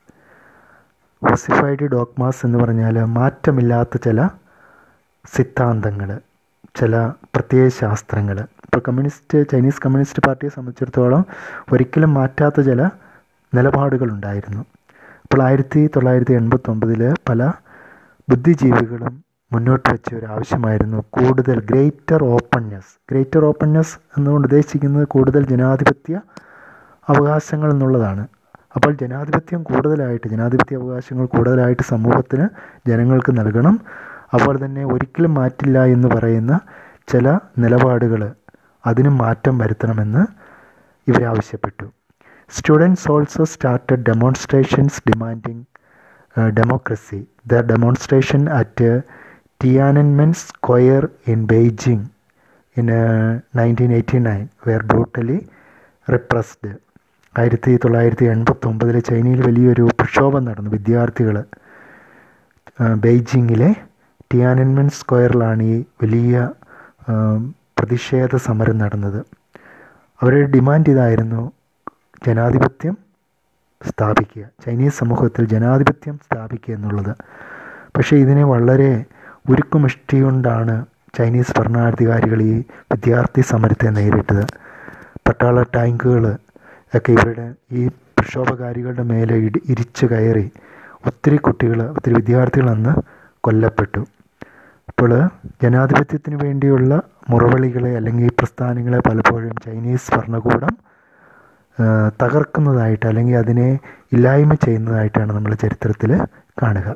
ossified 1.23 1.87
dogmas 1.89 2.47
എന്ന് 2.47 2.59
പറഞ്ഞാൽ 2.59 2.99
മാറ്റമില്ലാത്ത 3.15 3.97
ചില 4.07 4.21
സിദ്ധാന്തങ്ങൾ 5.25 6.11
ചില 6.79 6.95
പ്രത്യേക 7.35 7.69
ശാസ്ത്രങ്ങൾ. 7.81 8.39
ഇപ്പോൾ 8.65 8.81
കമ്മ്യൂണിസ്റ്റ് 8.89 9.51
ചൈനീസ് 9.51 9.81
കമ്മ്യൂണിസ്റ്റ് 9.85 10.23
പാർട്ടിയെ 10.27 10.51
സംബന്ധിച്ചിടത്തോളം 10.51 11.25
ഒരിക്കലും 11.73 12.15
മാറ്റാത്ത 12.15 12.61
ചില 12.61 12.83
നിലപാടുകളുണ്ടായിരുന്നു 13.55 14.63
അപ്പോൾ 15.25 15.43
ആയിരത്തി 15.43 15.81
തൊള്ളായിരത്തി 15.97 16.33
എൺപത്തൊമ്പതിൽ 16.33 17.15
പല 17.29 17.43
ബുദ്ധിജീവികളും 18.29 19.15
മുന്നോട്ട് 19.53 19.93
വെച്ച 19.93 20.15
ഒരു 20.15 20.27
ആവശ്യമായിരുന്നു 20.27 21.05
കൂടുതൽ 21.11 21.57
ഗ്രേറ്റർ 21.61 22.25
ഓപ്പൺനെസ് 22.25 22.93
ഗ്രേറ്റർ 23.11 23.45
ഓപ്പൺനെസ് 23.45 23.95
എന്നുകൊണ്ട് 24.17 24.47
ഉദ്ദേശിക്കുന്നത് 24.49 25.07
കൂടുതൽ 25.09 25.43
ജനാധിപത്യ 25.47 26.21
അവകാശങ്ങൾ 27.09 27.71
എന്നുള്ളതാണ്. 27.73 28.25
അപ്പോൾ 28.77 28.93
ജനാധിപത്യം 28.93 29.63
കൂടുതലായിട്ട് 29.63 30.27
ജനാധിപത്യ 30.29 30.77
അവകാശങ്ങൾ 30.77 31.27
കൂടുതലായിട്ട് 31.27 31.83
സമൂഹത്തിന് 31.83 32.47
ജനങ്ങൾക്ക് 32.89 33.33
നൽകണം. 33.41 33.75
അതുപോലെ 34.35 34.59
തന്നെ 34.65 34.85
ഒരിക്കലും 34.85 35.33
മാറ്റില്ല 35.35 35.79
എന്ന് 35.95 36.09
പറയുന്ന 36.09 36.55
ചില 37.13 37.27
നിലപാടുകൾ 37.59 38.23
അതിന് 38.85 39.11
മാറ്റം 39.21 39.55
വരുത്തണമെന്ന് 39.59 40.23
ഇവരാവശ്യപ്പെട്ടു 41.07 41.87
students 42.53 43.07
also 43.13 43.45
started 43.45 44.05
demonstrations 44.11 45.01
demanding 45.09 45.63
democracy 46.57 47.21
the 47.47 47.61
demonstration 47.71 48.43
at 48.59 48.89
Tiananmen 49.61 50.31
Square 50.43 51.03
in 51.27 51.41
Beijing 51.47 52.07
in 52.77 52.87
nineteen 53.59 53.93
eighty 53.99 54.19
nine 54.19 54.45
were 54.67 54.83
brutally 54.83 55.39
repressed 56.09 56.71
ആയിരത്തി 57.35 57.73
തൊള്ളായിരത്തി 57.77 58.27
എൺപത്തൊമ്പതിൽ 58.27 58.97
ചൈനയിൽ 59.01 59.41
വലിയൊരു 59.47 59.85
പ്രക്ഷോഭം 60.01 60.43
നടന്നു. 60.45 60.71
വിദ്യാർത്ഥികൾ 60.71 61.37
ബെയ്ജിങ്ങിലെ 63.05 63.71
ടിയാനൻമെൻ 64.35 64.89
സ്ക്വയറിലാണ് 64.89 65.63
ഈ 65.63 65.75
വലിയ 66.03 66.51
പ്രതിഷേധ 67.79 68.37
സമരം 68.37 68.79
നടന്നത്. 68.79 69.19
അവരുടെ 70.21 70.47
ഡിമാൻഡ് 70.55 70.91
ഇതായിരുന്നു 70.91 71.43
ജനാധിപത്യം 72.27 72.95
സ്ഥാപിക്കുക 73.89 74.45
ചൈനീസ് 74.65 74.99
സമൂഹത്തിൽ 74.99 75.45
ജനാധിപത്യം 75.45 76.17
സ്ഥാപിക്കുക 76.27 76.75
എന്നുള്ളത്. 76.75 77.13
പക്ഷേ 77.97 78.17
ഇതിനെ 78.17 78.45
വളരെ 78.45 79.05
ഉരുക്കുമിഷ്ടി 79.51 80.19
കൊണ്ടാണ് 80.23 80.75
ചൈനീസ് 81.19 81.55
ഭരണാധികാരികൾ 81.59 82.43
ഈ 82.43 82.55
വിദ്യാർത്ഥി 82.93 83.41
സമരത്തെ 83.41 83.91
നേരിട്ടത്. 83.91 84.45
പട്ടാള 85.29 85.63
ടാങ്കുകൾ 85.75 86.25
ഒക്കെ 86.97 87.13
ഇവരുടെ 87.17 87.47
ഈ 87.73 87.89
പ്രക്ഷോഭകാരികളുടെ 87.89 89.03
മേലെ 89.03 89.37
ഇരിച്ചു 89.73 90.07
കയറി 90.07 90.47
ഒത്തിരി 91.07 91.37
കുട്ടികൾ 91.37 91.83
ഒത്തിരി 91.83 92.15
വിദ്യാർത്ഥികൾ 92.15 92.71
അന്ന് 92.71 92.95
കൊല്ലപ്പെട്ടു. 93.41 94.03
അപ്പോൾ 94.91 95.13
ജനാധിപത്യത്തിന് 95.63 96.37
വേണ്ടിയുള്ള 96.45 96.95
മുറവിളികളെ 97.31 97.93
അല്ലെങ്കിൽ 97.99 98.29
പ്രസ്ഥാനങ്ങളെ 98.41 99.01
പലപ്പോഴും 99.07 99.55
ചൈനീസ് 99.65 100.11
ഭരണകൂടം 100.15 100.75
തകർക്കുന്നതായിട്ട് 102.23 103.07
അല്ലെങ്കിൽ 103.11 103.37
അതിനെ 103.43 103.69
ഇല്ലായ്മ 104.17 104.55
ചെയ്യുന്നതായിട്ടാണ് 104.65 105.31
നമ്മൾ 105.37 105.53
ചരിത്രത്തിൽ 105.63 106.11
കാണുക. 106.63 106.89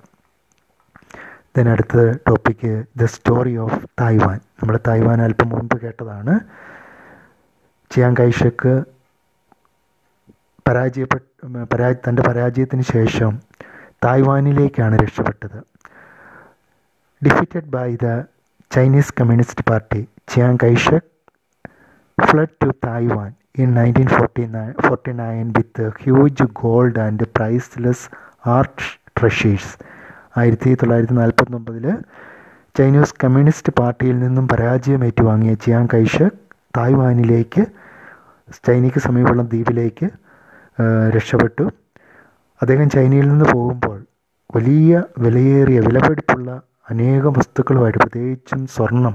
അടുത്ത 1.74 2.02
topic 2.26 2.72
the 3.00 3.06
story 3.14 3.54
of 3.62 3.78
Taiwan 4.00 4.38
നമ്മൾ 4.60 4.74
തായ്വാൻ 4.88 5.18
അല്പം 5.26 5.48
മുൻപ് 5.54 5.76
കേട്ടതാണ്. 5.84 6.34
ചിയാങ് 7.90 8.18
കൈഷക്ക് 8.20 8.74
പരാജയപ്പെട്ട 10.66 11.24
പരാ 11.72 11.88
തന്റെ 12.06 12.22
പരാജയത്തിന് 12.28 12.84
ശേഷം 12.94 13.32
തായ്വാനിലേക്കാണ് 14.04 14.94
രക്ഷപ്പെട്ടത്. 15.02 15.58
Chinese 18.70 19.12
Communist 19.20 19.64
Party 19.64 20.08
Chiang 20.28 20.58
Kai-shek 20.62 21.06
fled 22.18 22.54
to 22.64 22.72
Taiwan 22.86 23.32
in 23.58 23.74
nineteen 23.74 24.06
forty 24.06 24.46
nine 24.46 24.72
forty 24.88 25.12
nine 25.12 25.52
with 25.56 25.92
huge 26.02 26.44
gold 26.52 27.00
and 27.00 27.22
priceless 27.36 28.10
art 28.46 28.82
treasures 29.20 29.78
ആയിരത്തി 30.36 30.74
തൊള്ളായിരത്തി 30.74 31.12
നാൽപ്പത്തൊമ്പതിൽ 31.12 31.96
ചൈനീസ് 32.78 33.14
കമ്മ്യൂണിസ്റ്റ് 33.24 33.72
പാർട്ടിയിൽ 33.72 34.18
നിന്നും 34.18 34.48
പരാജയം 34.48 35.04
ഏറ്റുവാങ്ങിയ 35.04 35.54
ചിയാങ് 35.54 35.88
കൈഷക് 35.94 36.38
തായ്വാനിലേക്ക് 36.76 37.66
ചൈനയ്ക്ക് 38.66 38.98
സമീപമുള്ള 38.98 39.42
ദ്വീപിലേക്ക് 39.42 40.06
രക്ഷപ്പെട്ടു. 41.16 41.64
അദ്ദേഹം 42.62 42.90
ചൈനയിൽ 42.90 43.28
നിന്ന് 43.28 43.44
പോകുമ്പോൾ 43.44 44.06
വലിയ 44.54 45.02
വിലയേറിയ 45.18 45.80
വിലപിടിപ്പുള്ള 45.80 46.62
അനേകം 46.90 47.32
വസ്തുക്കളുമായിട്ട് 47.32 47.98
പ്രത്യേകിച്ചും 47.98 48.60
സ്വർണം 48.66 49.14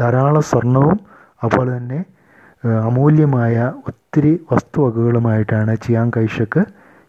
ധാരാളം 0.00 0.44
സ്വർണവും 0.50 0.98
അതുപോലെ 1.42 1.70
തന്നെ 1.76 1.98
അമൂല്യമായ 2.88 3.56
ഒത്തിരി 3.88 4.32
വസ്തുവകകളുമായിട്ടാണ് 4.52 5.72
ചിയാങ് 5.84 6.14
കൈഷക്ക് 6.16 6.62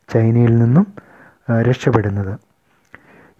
ചൈനയിൽ 0.10 0.54
നിന്നും 0.58 0.86
രക്ഷപ്പെടുന്നത്. 1.68 2.34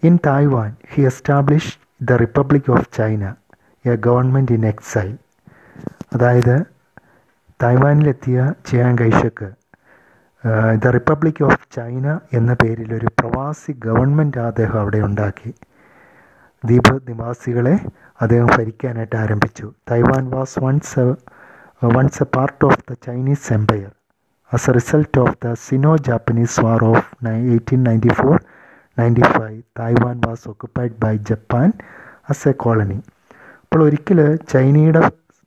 In 0.02 0.14
Taiwan 0.26 0.70
he 0.92 1.02
establish 1.02 1.72
the 2.02 2.12
Republic 2.12 2.70
of 2.70 2.86
China 2.98 3.24
a 3.84 3.96
government 4.06 4.52
in 4.52 4.66
exile. 4.66 5.12
അതായത് 6.14 6.56
തായ്വാനിലെത്തിയ 7.62 8.38
Chiang 8.66 8.98
Kai-shek 8.98 9.48
the 10.82 10.90
Republic 10.96 11.42
of 11.48 11.66
China 11.76 12.06
എന്ന 12.32 12.52
പേരിൽ 12.60 12.94
ഒരു 12.94 13.08
പ്രവാസി 13.20 13.72
ഗവൺമെന്റ് 13.86 14.40
അദ്ദേഹം 14.40 14.78
അവിടെ 14.80 15.00
ഉണ്ടാക്കി. 15.08 15.50
ദ്വീപ് 16.64 16.94
നിവാസികളെ 17.08 17.74
അദ്ദേഹം 18.20 18.48
ഭരിക്കാനായിട്ട് 18.56 19.16
ആരംഭിച്ചു. 19.16 19.66
Taiwan 19.90 20.24
was 20.34 20.60
once 20.64 21.04
once 21.94 22.22
a 22.22 22.26
part 22.36 22.64
of 22.64 22.82
the 22.90 22.96
Chinese 23.06 23.52
empire 23.52 23.90
as 24.52 24.70
a 24.70 24.72
result 24.72 25.18
of 25.18 25.36
the 25.44 25.54
Sino 25.66 25.96
Japanese 26.08 26.60
war 26.64 26.84
of 26.84 27.08
eighteen 27.54 27.82
ninety 27.88 28.12
four 28.14 28.36
ninety 28.98 29.24
five 29.36 29.60
Taiwan 29.78 30.16
was 30.26 30.44
occupied 30.48 30.96
by 31.04 31.14
Japan 31.30 31.68
as 32.30 32.48
a 32.48 32.52
colony 32.64 32.98
അപ്പോൾ 33.62 33.82
ഒരിക്കൽ 33.84 34.20
ചൈനയുടെ 34.52 35.02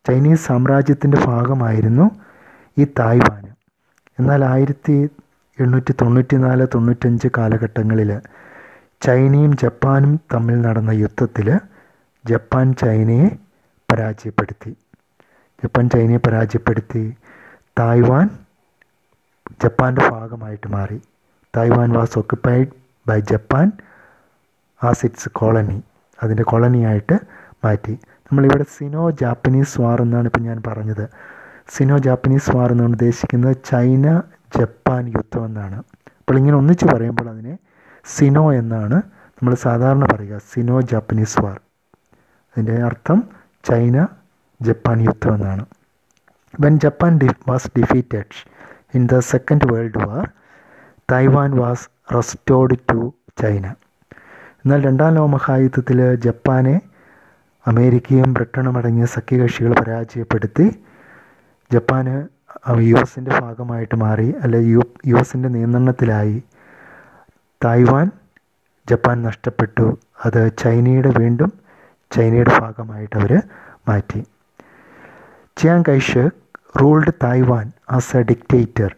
Chinese 0.05 0.43
സാമ്രാജ്യത്തിന്റെ 0.47 1.19
ഭാഗമായിരുന്നു 1.27 2.05
ഈ 2.77 2.85
Taiwan 2.99 3.43
എന്നാൽ 4.19 4.45
ആയിരത്തി 4.45 5.09
എണ്ണൂറ്റി 5.59 5.93
തൊണ്ണൂറ്റി 6.01 6.35
നാല് 6.35 6.67
തൊണ്ണൂറ്റഞ്ച് 6.75 7.27
കാലഘട്ടങ്ങളിൽ 7.37 8.21
ചൈനയും 9.01 9.57
ജപ്പാനും 9.57 10.19
തമ്മിൽ 10.33 10.61
നടന്ന 10.61 10.91
യുദ്ധത്തിൽ 10.91 11.59
ജപ്പാൻ 12.25 12.73
ചൈനയെ 12.73 13.29
പരാജയപ്പെടുത്തി. 13.91 14.71
ജപ്പാൻ 15.63 15.89
ചൈനയെ 15.89 16.17
പരാജയപ്പെടുത്തി. 16.17 17.15
തായ്വാൻ 17.79 18.29
ജപ്പാന്റെ 19.63 20.09
ഭാഗമായിട്ട് 20.09 20.67
മാറി. 20.67 21.01
Taiwan 21.57 21.91
was 21.91 22.17
occupied 22.17 22.67
by 23.07 23.19
Japan 23.19 23.71
as 24.83 25.05
its 25.05 25.29
colony 25.29 25.83
അതിന്റെ 26.23 26.43
കോളനിയായിട്ട് 26.43 27.19
മാറ്റി. 27.65 27.91
നമ്മളിവിടെ 28.17 28.63
സിനോ 28.63 29.09
ജാപ്പനീസ് 29.11 29.81
വാർ 29.81 30.01
എന്നാണ് 30.01 30.25
ഇപ്പം 30.25 30.43
ഞാൻ 30.43 30.63
പറഞ്ഞത്. 30.67 31.09
സിനോ 31.69 31.97
ജാപ്പനീസ് 31.97 32.55
വാർ 32.55 32.71
എന്നാണ് 32.71 32.91
ഉദ്ദേശിക്കുന്നത് 32.91 33.57
ചൈന 33.69 34.21
ജപ്പാൻ 34.57 35.07
യുദ്ധം 35.07 35.45
എന്നാണ്. 35.45 35.77
അപ്പോൾ 36.19 36.37
ഇങ്ങനെ 36.37 36.57
ഒന്നിച്ച് 36.57 36.85
പറയുമ്പോൾ 36.85 37.29
അതിനെ 37.29 37.57
സിനോ 38.05 38.53
എന്നാണ് 38.53 38.97
നമ്മൾ 39.37 39.53
സാധാരണ 39.55 40.05
പറയുക 40.05 40.37
സിനോ 40.37 40.81
ജാപ്പനീസ് 40.81 41.41
വാർ. 41.41 41.57
അതിന്റെ 42.51 42.75
അർത്ഥം 42.83 43.29
ചൈന 43.69 44.07
ജപ്പാൻ 44.61 45.01
യുദ്ധം 45.01 45.35
എന്നാണ്. 45.35 45.65
When 46.61 46.79
Japan 46.79 47.17
D 47.17 47.29
was 47.49 47.69
defeated 47.79 48.35
in 48.95 49.07
the 49.11 49.19
Second 49.19 49.73
World 49.73 50.07
War 50.07 50.29
Taiwan 51.11 51.51
was 51.57 52.15
restored 52.15 52.77
to 52.91 53.13
China 53.41 53.65
എന്നാൽ 54.63 54.85
രണ്ടാം 54.85 55.13
ലോക 55.15 55.27
മഹായുദ്ധത്തിൽ 55.27 56.15
ജപ്പാനെ 56.15 56.81
അമേരിക്കയും 57.67 58.33
ബ്രിട്ടനും 58.33 58.77
അടങ്ങിയ 58.77 59.05
സഖ്യകക്ഷികൾ 59.05 59.73
പരാജയപ്പെടുത്തി. 59.79 60.65
ജപ്പാന് 61.73 62.15
യു 62.79 62.95
എസിന്റെ 62.95 63.39
ഭാഗമായിട്ട് 63.39 63.95
മാറി 63.95 64.33
അല്ലെ 64.43 64.59
യു 64.59 64.81
യു 65.07 65.15
എസിന്റെ 65.15 65.49
നിയന്ത്രണത്തിലായി 65.49 66.43
തായ്വാൻ 67.65 68.11
ജപ്പാൻ 68.89 69.21
നഷ്ടപ്പെട്ടു. 69.21 69.97
അത് 70.25 70.57
ചൈനയുടെ 70.57 71.11
വീണ്ടും 71.17 71.51
ചൈനയുടെ 72.11 72.59
ഭാഗമായിട്ട് 72.59 73.15
അവർ 73.19 73.41
മാറ്റി. 73.89 74.21
Chiang 75.57 75.83
Kai-shek 75.89 76.31
ruled 76.81 77.11
Taiwan 77.23 77.71
as 77.91 78.17
a 78.17 78.21
dictator 78.21 78.95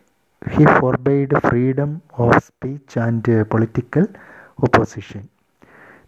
he 0.49 0.65
forbade 0.65 1.39
freedom 1.47 2.01
of 2.19 2.37
speech 2.37 2.99
and 2.99 3.43
political 3.43 4.07
opposition 4.59 5.23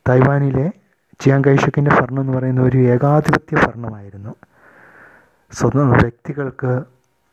തായ്വാനിലെ 0.10 0.72
ചിയാങ് 1.20 1.44
കൈഷക്കിന്റെ 1.44 1.92
ഭരണം 2.00 2.22
എന്ന് 2.22 2.34
പറയുന്ന 2.38 2.62
ഒരു 2.62 2.78
ഏകാധിപത്യ 2.78 3.56
ഭരണമായിരുന്നു. 3.56 4.36
സ്വന്തം 5.52 5.88
വ്യക്തികൾക്ക് 5.92 6.72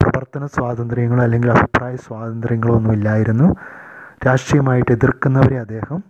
പ്രവർത്തന 0.01 0.47
സ്വാതന്ത്ര്യങ്ങളോ 0.47 1.23
അല്ലെങ്കിൽ 1.23 1.51
അഭിപ്രായ 1.51 1.95
സ്വാതന്ത്ര്യങ്ങളോ 1.97 2.73
ഒന്നും 2.75 2.93
ഇല്ലായിരുന്നു. 2.93 3.49
രാഷ്ട്രീയമായിട്ട് 4.27 4.91
എതിർക്കുന്നവരെ 4.93 5.57
അദ്ദേഹം 5.59 6.01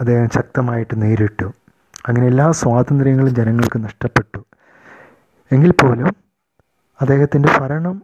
അദ്ദേഹം 0.00 0.28
ശക്തമായിട്ട് 0.36 0.94
നേരിട്ടു. 1.02 1.48
അങ്ങനെ 2.06 2.26
എല്ലാ 2.26 2.46
സ്വാതന്ത്ര്യങ്ങളും 2.60 3.34
ജനങ്ങൾക്ക് 3.34 3.78
നഷ്ടപ്പെട്ടു. 3.84 4.40
എങ്കിൽ 5.50 5.72
പോലും 5.72 6.10
അദ്ദേഹത്തിന്റെ 7.00 7.50
ഭരണം 7.60 7.96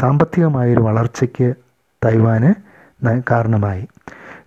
സാമ്പത്തികമായൊരു 0.00 0.80
വളർച്ചയ്ക്ക് 0.80 1.48
തൈവാന് 2.02 2.50
കാരണമായി. 3.30 3.84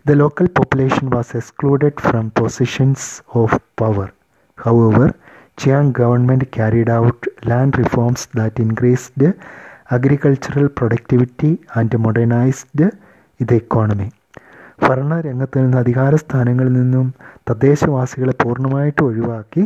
The 0.08 0.12
local 0.22 0.48
population 0.48 1.06
was 1.16 1.34
excluded 1.38 2.00
from 2.00 2.26
positions 2.40 3.10
of 3.38 3.60
power 3.80 4.10
however 4.58 5.10
Chiang 5.58 5.94
government 5.98 6.46
carried 6.56 6.92
out 6.92 7.50
land 7.50 7.78
reforms 7.78 8.28
that 8.38 8.62
increased 8.62 9.30
agricultural 9.92 10.66
productivity 10.78 11.60
and 11.76 11.98
modernised 11.98 12.88
its 13.40 13.54
economy 13.54 14.08
ഭരണരംഗത്ത് 14.82 15.60
നിന്ന് 15.60 15.78
അധികാര 15.78 16.16
സ്ഥാനങ്ങളിൽ 16.16 16.74
നിന്നും 16.74 17.14
തദ്ദേശവാസികളെ 17.50 18.34
പൂർണമായിട്ട് 18.44 19.02
ഒഴിവാക്കി 19.04 19.64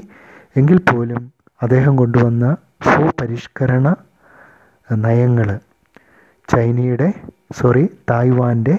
എങ്കിൽ 0.56 0.77
പോലും 0.82 1.21
അദ്ദേഹം 1.62 1.95
കൊണ്ടുവന്ന 1.95 2.45
ഭൂപരിഷ്കരണ 2.86 3.88
നയങ്ങൾ 4.89 5.49
ചൈനയുടെ 6.49 7.10
സോറി 7.60 7.84
തായ്വാന്റെ 8.12 8.75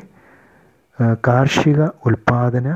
കാർഷിക 1.28 1.80
ഉൽപാദന 2.06 2.66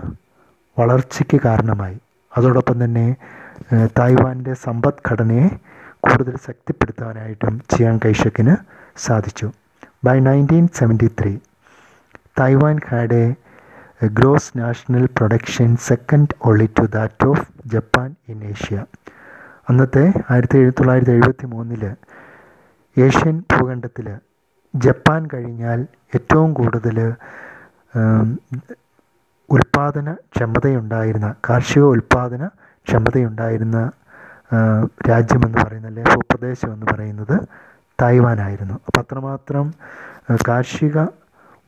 വളർച്ചയ്ക്ക് 0.76 1.40
കാരണമായി. 1.44 1.96
അതോടൊപ്പം 2.36 2.84
തന്നെ 2.84 3.06
തായ്വാന്റെ 3.98 4.52
സമ്പദ്ഘടനയെ 4.64 5.46
കൂടുതൽ 6.00 6.34
ശക്തിപ്പെടുത്താനായിട്ടും 6.46 7.54
ചിയാങ് 7.72 8.02
കൈഷക്കിന് 8.04 8.54
സാധിച്ചു. 8.96 9.46
By 10.04 10.16
nineteen 10.26 10.66
seventy 10.78 11.08
three 11.20 11.32
Taiwan 12.40 12.76
had 12.88 13.20
a 14.02 14.08
gross 14.18 14.52
national 14.58 15.04
production 15.16 15.76
second 15.88 16.34
only 16.44 16.66
to 16.78 16.84
that 16.96 17.26
of 17.26 17.44
Japan 17.66 18.14
in 18.28 18.44
Asia 18.44 18.76
അന്നത്തെ 19.68 20.04
ആയിരത്തി 20.30 20.58
തൊള്ളായിരത്തി 20.70 21.12
എഴുപത്തി 21.12 21.46
മൂന്നിൽ 21.46 21.84
ഏഷ്യൻ 22.96 23.36
ഭൂഖണ്ഡത്തിൽ 23.52 24.06
ജപ്പാൻ 24.74 25.22
കഴിഞ്ഞാൽ 25.32 25.80
ഏറ്റവും 26.14 26.50
കൂടുതൽ 26.54 26.98
ഉൽപാദന 29.48 30.08
ക്ഷമതയുണ്ടായിരുന്ന 30.34 31.34
കാർഷിക 31.48 31.84
ഉൽപാദന 31.94 32.44
ക്ഷമതയുണ്ടായിരുന്ന 32.86 33.78
രാജ്യമെന്ന് 35.10 35.58
പറയുന്ന 35.64 35.88
അല്ലെ 35.92 36.02
ഭൂപ്രദേശം 36.12 36.70
എന്ന് 36.74 36.86
പറയുന്നത് 36.92 37.36
തായ്വാനായിരുന്നു. 37.98 38.76
അപ്പം 38.86 39.00
അത്രമാത്രം 39.02 39.66
കാർഷിക 40.48 40.96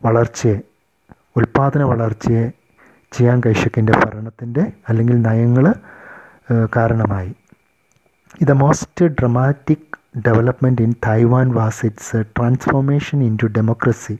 വളർച്ചയെ 0.03 0.57
ഉൽപാദന 1.39 1.83
വളർച്ചയെ 1.93 2.45
ചിയാങ് 3.13 3.45
കൈഷക്കിന്റെ 3.47 3.95
ഭരണത്തിന്റെ 4.03 4.63
അല്ലെങ്കിൽ 4.89 5.17
നയങ്ങൾ 5.29 5.67
കാരണമായി. 6.77 7.33
ഇത് 8.43 8.53
most 8.63 9.05
dramatic 9.19 9.85
development 10.27 10.83
in 10.87 10.93
Taiwan 11.07 11.49
was 11.59 11.83
its 11.89 12.21
transformation 12.37 13.19
into 13.43 13.49
democracy 13.59 14.17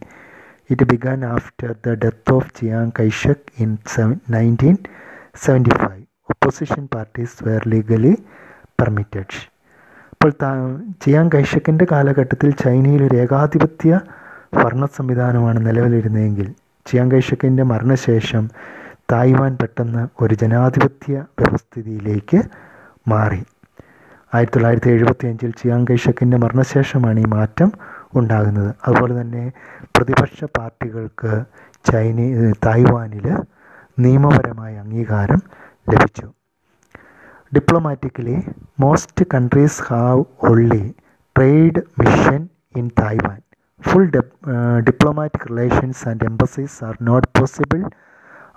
it 0.71 0.87
began 0.93 1.21
after 1.35 1.71
the 1.87 1.95
death 2.05 2.35
of 2.39 2.53
Chiang 2.59 2.93
Kai-shek 2.99 3.49
in 3.65 3.71
seven 3.95 4.17
nineteen 4.37 4.77
seventy 5.45 5.75
five 5.83 6.05
opposition 6.33 6.83
parties 6.95 7.37
were 7.47 7.65
legally 7.67 8.13
permitted 8.81 9.39
അപ്പോൾ 10.13 10.31
ചിയാങ് 11.03 11.31
കൈഷക്കിന്റെ 11.35 11.87
കാലഘട്ടത്തിൽ 11.93 12.51
ചൈനയിൽ 12.63 13.03
ഒരു 13.09 13.17
ഏകാധിപത്യ 13.17 14.01
ഭരണ 14.57 14.85
സംവിധാനമാണ് 14.97 15.67
നിലവിലിരുന്നതെങ്കിൽ 15.67 16.49
ചിയാങ് 16.87 17.11
കൈഷക്കിന്റെ 17.11 17.63
മരണശേഷം 17.63 18.45
തായ്വാൻ 19.13 19.53
പെട്ടെന്ന് 19.61 20.03
ഒരു 20.23 20.35
ജനാധിപത്യ 20.35 21.15
വ്യവസ്ഥിതിയിലേക്ക് 21.41 22.39
മാറി. 23.09 23.41
ആയിരത്തി 24.35 24.57
തൊള്ളായിരത്തി 24.57 24.91
എഴുപത്തി 24.91 25.27
അഞ്ചിൽ 25.27 25.53
ചിയാങ് 25.61 25.87
കൈഷക്കിന്റെ 25.91 26.37
മരണശേഷമാണ് 26.37 27.21
ഈ 27.21 27.29
മാറ്റം 27.37 27.69
ഉണ്ടാകുന്നത്. 28.15 28.71
അതുപോലെ 28.87 29.21
തന്നെ 29.21 29.45
പ്രതിപക്ഷ 29.97 30.45
പാർട്ടികൾക്ക് 30.59 31.33
ചൈന 31.85 32.19
തായ്വാനിൽ 32.67 33.27
നിയമപരമായ 33.99 34.73
അംഗീകാരം 34.85 35.41
ലഭിച്ചു. 35.93 36.27
Diplomatically 37.53 38.37
most 38.81 39.25
countries 39.35 39.83
have 39.83 40.23
only 40.49 40.85
trade 41.37 41.81
mission 42.01 42.41
in 42.77 42.91
Taiwan 43.01 43.39
full 43.81 44.07
diplomatic 44.87 45.47
relations 45.51 46.03
and 46.09 46.25
embassies 46.25 46.85
are 46.85 46.95
not 47.01 47.29
possible 47.39 47.81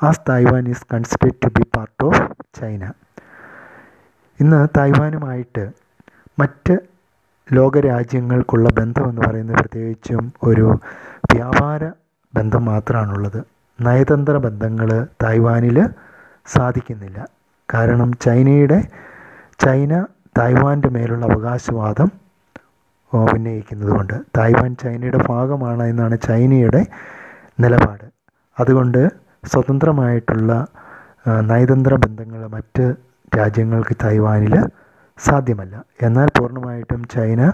as 0.07 0.21
Taiwan 0.29 0.63
is 0.69 0.85
considered 0.93 1.39
to 1.43 1.49
be 1.57 1.65
part 1.77 2.03
of 2.05 2.21
China 2.59 2.83
ഇന്ന് 4.39 4.67
തായ്വാനുമായിട്ട് 4.77 5.63
മറ്റ് 6.39 6.75
ലോകരാജ്യങ്ങൾക്കുള്ള 7.53 8.67
ബന്ധം 8.79 9.09
എന്ന് 9.09 9.21
പറയുന്നത് 9.21 9.57
പ്രത്യേകിച്ചും 9.57 10.23
ഒരു 10.43 10.67
വ്യാപാര 11.33 11.81
ബന്ധം 12.33 12.63
മാത്രമാണുള്ളത്. 12.65 13.39
നയതന്ത്ര 13.79 14.35
ബന്ധങ്ങൾ 14.37 14.89
തായ്വാനിൽ 15.23 15.77
സാധിക്കുന്നില്ല. 16.45 17.27
കാരണം 17.73 18.11
ചൈനയുടെ 18.21 18.79
ചൈന 19.59 20.05
തായ്വാന്റെ 20.37 20.89
മേലുള്ള 20.89 21.25
അവകാശവാദം 21.25 22.11
ഉന്നയിക്കുന്നതുകൊണ്ട്. 23.13 24.13
തായ്വാൻ 24.37 24.75
ചൈനയുടെ 24.83 25.19
ഭാഗമാണ് 25.29 25.83
എന്നാണ് 25.83 26.17
ചൈനയുടെ 26.27 26.85
നിലപാട്. 27.59 28.05
അതുകൊണ്ട് 28.59 29.09
സ്വതന്ത്രമായിട്ടുള്ള 29.45 30.67
നയതന്ത്ര 31.41 31.93
ബന്ധങ്ങൾ 31.95 32.47
മറ്റ് 32.47 32.95
രാജ്യങ്ങൾക്ക് 33.37 33.97
തായ്വാനിൽ 34.03 34.55
സാധ്യമല്ല. 35.17 35.83
എന്നാൽ 36.01 36.27
പൂർണമായിട്ടും 36.39 37.07
ചൈന 37.07 37.51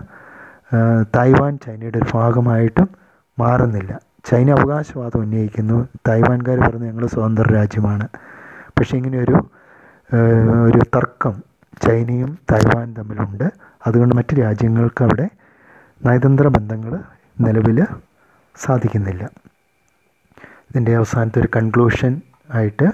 തായ്വാൻ 1.15 1.59
ചൈനയുടെ 1.65 1.97
ഒരു 1.97 2.07
ഭാഗമായിട്ടും 2.13 2.89
മാറുന്നില്ല. 3.39 3.99
ചൈന 4.25 4.49
അവകാശവാദം 4.51 5.19
ഉന്നയിക്കുന്നു. 5.19 5.87
തായ്വാൻകാർ 6.07 6.57
പറഞ്ഞു 6.59 6.85
ഞങ്ങൾ 6.85 7.05
സ്വതന്ത്ര 7.07 7.53
രാജ്യമാണ്. 7.53 8.07
പക്ഷേ 8.77 8.95
ഇങ്ങനെ 8.97 9.17
ഒരു 9.25 9.35
ഒരു 10.67 10.81
തർക്കം 10.95 11.33
ചൈനയും 11.85 12.31
തായ്വാനും 12.51 12.93
തമ്മിലുണ്ട്. 12.93 13.47
അതുകൊണ്ട് 13.87 14.13
മറ്റ് 14.15 14.33
രാജ്യങ്ങൾക്ക് 14.41 15.01
അവിടെ 15.03 15.27
നയതന്ത്ര 16.05 16.47
ബന്ധങ്ങൾ 16.47 16.93
നിലവിൽ 17.45 17.79
സാധിക്കുന്നില്ല. 18.55 19.23
ഇതിന്റെ 20.69 20.93
അവസാനത്തെ 20.95 21.39
ഒരു 21.39 21.49
കൺക്ലൂഷൻ 21.55 22.13
ആയിട്ട് 22.53 22.87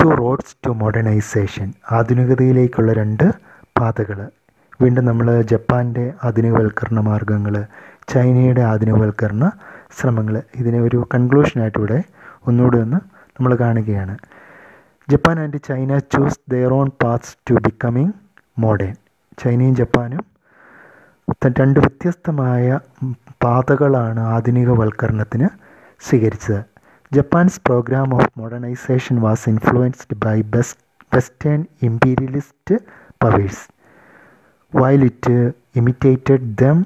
ടു 0.00 0.08
റോഡ്സ് 0.20 0.56
ടു 0.66 0.70
മോഡേണൈസേഷൻ 0.70 1.68
ആധുനികതയിലേക്കുള്ള 1.90 2.92
രണ്ട് 2.92 3.26
പാതകൾ 3.78 4.18
വീണ്ടും 4.82 5.04
നമ്മൾ 5.04 5.42
ജപ്പാന്റെ 5.42 6.04
ആധുനികവൽക്കരണ 6.24 7.00
മാർഗങ്ങൾ 7.00 7.54
ചൈനയുടെ 8.08 8.60
ആധുനികവൽക്കരണ 8.60 9.44
ശ്രമങ്ങൾ 9.98 10.42
ഇതിനെ 10.54 10.80
ഒരു 10.80 10.98
കൺക്ലൂഷനായിട്ട് 11.14 11.78
ഇവിടെ 11.78 11.98
ഒന്നുകൂടെ 12.46 12.78
ഒന്ന് 12.78 12.98
നമ്മൾ 13.36 13.52
കാണുകയാണ്. 13.54 14.16
Japan 15.08 15.36
and 15.42 15.58
China 15.68 15.98
chose 16.12 16.40
their 16.52 16.72
own 16.72 16.88
paths 17.02 17.36
to 17.48 17.54
becoming 17.66 18.14
modern 18.56 18.94
ചൈനയും 19.38 19.74
ജപ്പാനും 19.80 20.24
രണ്ട് 21.60 21.78
വ്യത്യസ്തമായ 21.80 22.66
പാതകളാണ് 23.44 24.20
ആധുനികവൽക്കരണത്തിന് 24.34 25.48
സ്വീകരിച്ചത്. 26.02 26.60
Japan's 27.12 27.60
programme 27.60 28.14
of 28.14 28.28
modernisation 28.40 29.16
was 29.20 29.48
influenced 29.48 30.16
by 30.24 30.42
best 30.54 30.82
western 31.12 31.60
imperialist 31.82 32.76
powers 33.24 33.64
while 34.72 35.02
it 35.04 35.36
imitated 35.80 36.46
them 36.62 36.78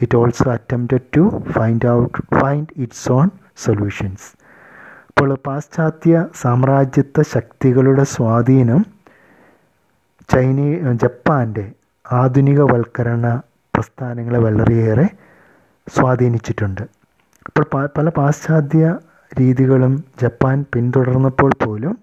it 0.00 0.16
also 0.16 0.46
attempted 0.50 1.06
to 1.16 1.24
find 1.56 1.88
out 1.88 2.18
find 2.40 2.72
its 2.76 3.12
own 3.12 3.26
solutions 3.66 4.26
അപ്പോൾ 5.16 5.30
പാശ്ചാത്യ 5.46 6.14
സാമ്രാജ്യത്വ 6.40 7.22
ശക്തികളുടെ 7.34 8.04
സ്വാധീനം 8.14 8.82
ചൈന 10.32 10.58
ജപ്പാന്റെ 11.02 11.64
ആധുനികവൽക്കരണ 12.06 13.26
പ്രസ്ഥാനങ്ങളെ 13.74 14.38
വളരെയേറെ 14.38 15.06
സ്വാധീനിച്ചിട്ടുണ്ട്. 15.86 16.82
അപ്പോൾ 17.46 17.64
പല 17.96 18.06
പാശ്ചാത്യ 18.18 18.84
രീതികളും 19.40 20.04
ജപ്പാൻ 20.22 20.58
പിന്തുടർന്നപ്പോൾ 20.74 21.50
പോലും 21.64 21.96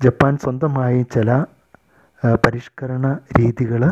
ജപ്പാൻ 0.00 0.38
സ്വന്തമായി 0.44 1.02
ചില 1.02 1.30
പരിഷ്കരണ 2.46 3.18
രീതികൾ 3.38 3.82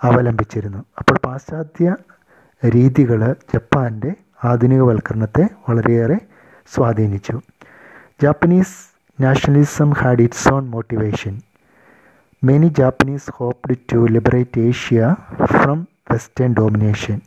അവലംബിച്ചിരുന്നു. 0.00 0.84
അപ്പോൾ 0.98 1.18
പാശ്ചാത്യ 1.26 1.96
രീതികൾ 2.62 3.34
ജപ്പാന്റെ 3.54 4.12
ആധുനികവൽക്കരണത്തെ 4.44 5.46
വളരെയേറെ 5.68 6.18
സ്വാധീനിച്ചു. 6.74 7.36
Japanese 8.22 8.76
nationalism 9.18 9.90
had 10.00 10.22
its 10.22 10.48
own 10.54 10.64
motivation 10.70 11.34
many 12.42 12.68
Japanese 12.78 13.30
hoped 13.36 13.76
to 13.92 13.98
liberate 14.06 14.60
Asia 14.60 15.14
from 15.44 15.78
western 16.12 16.54
domination 16.58 17.18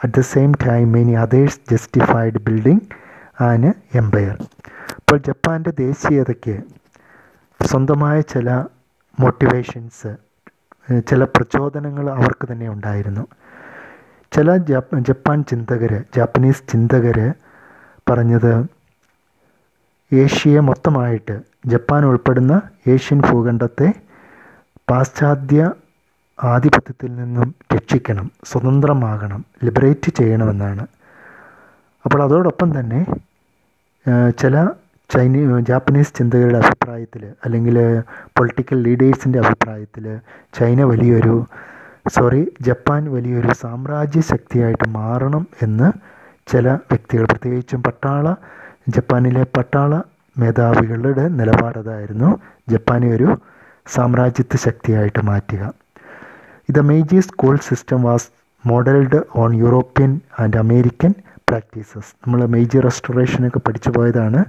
at 0.00 0.12
the 0.18 0.20
same 0.20 0.52
time 0.66 0.86
many 0.92 1.14
others 1.24 1.60
justified 1.70 2.40
building 2.46 2.84
an 3.48 3.64
empire 3.94 4.36
ഇപ്പോൾ 5.00 5.18
ജപ്പാന്റെ 5.28 5.72
ദേശീയതയ്ക്ക് 5.78 6.56
സ്വന്തമായ 7.60 8.20
ചില 8.34 8.50
മോട്ടിവേഷൻസ് 9.18 10.10
ചില 11.08 11.24
പ്രചോദനങ്ങൾ 11.24 12.06
അവർക്ക് 12.10 12.44
തന്നെ 12.52 12.68
ഉണ്ടായിരുന്നു. 12.68 13.24
ചില 14.32 14.56
ജപ്പാൻ 15.08 15.38
ചിന്തകർ 15.50 15.92
ജാപ്പനീസ് 16.16 16.62
ചിന്തകർ 16.72 17.18
പറഞ്ഞത് 18.12 18.52
ഏഷ്യയെ 20.12 20.60
മൊത്തമായിട്ട് 20.60 21.34
ജപ്പാൻ 21.66 22.02
ഉൾപ്പെടുന്ന 22.06 22.54
ഏഷ്യൻ 22.94 23.20
ഭൂഖണ്ഡത്തെ 23.20 23.88
പാശ്ചാത്യ 24.90 25.60
ആധിപത്യത്തിൽ 26.38 27.10
നിന്നും 27.18 27.48
രക്ഷിക്കണം 27.74 28.26
സ്വതന്ത്രമാകണം 28.50 29.40
ലിബറേറ്റ് 29.64 30.10
ചെയ്യണമെന്നാണ്. 30.18 30.84
അപ്പോൾ 32.04 32.20
അതോടൊപ്പം 32.22 32.68
തന്നെ 32.78 33.00
ചില 34.40 34.54
ചൈനീ 35.10 35.40
ജാപ്പനീസ് 35.68 36.14
ചിന്തകരുടെ 36.18 36.58
അഭിപ്രായത്തിൽ 36.62 37.22
അല്ലെങ്കിൽ 37.44 37.76
പൊളിറ്റിക്കൽ 38.36 38.78
ലീഡേഴ്സിന്റെ 38.86 39.38
അഭിപ്രായത്തിൽ 39.44 40.04
ചൈന 40.58 40.82
വലിയൊരു 40.90 41.34
സോറി 42.14 42.42
ജപ്പാൻ 42.68 43.02
വലിയൊരു 43.14 43.52
സാമ്രാജ്യ 43.62 44.22
ശക്തിയായിട്ട് 44.32 44.86
മാറണം 44.98 45.44
എന്ന് 45.66 45.88
ചില 46.46 46.68
വ്യക്തികൾ 46.90 47.24
പ്രത്യേകിച്ചും 47.24 47.82
പട്ടാള 47.82 48.34
ജപ്പാനിലെ 48.88 49.42
പട്ടാള 49.56 50.00
മേധാവികളുടെ 50.38 51.28
നിലപാടതായിരുന്നു 51.28 52.30
ജപ്പാനെ 52.68 53.08
ഒരു 53.16 53.28
സാമ്രാജ്യത്വ 53.86 54.56
ശക്തിയായിട്ട് 54.56 55.22
മാറ്റുക. 55.26 55.62
ഇത് 56.68 56.80
Meiji 56.80 57.20
school 57.20 57.58
system 57.68 58.02
was 58.02 58.28
modelled 58.66 59.20
on 59.36 59.54
European 59.54 60.20
and 60.40 60.56
American 60.56 61.14
practices. 61.48 62.10
നമ്മൾ 62.24 62.46
മേജി 62.46 62.78
റെസ്റ്റോറേഷനൊക്കെ 62.80 63.58
പഠിച്ചു 63.58 63.90
പോയതാണ്. 63.90 64.40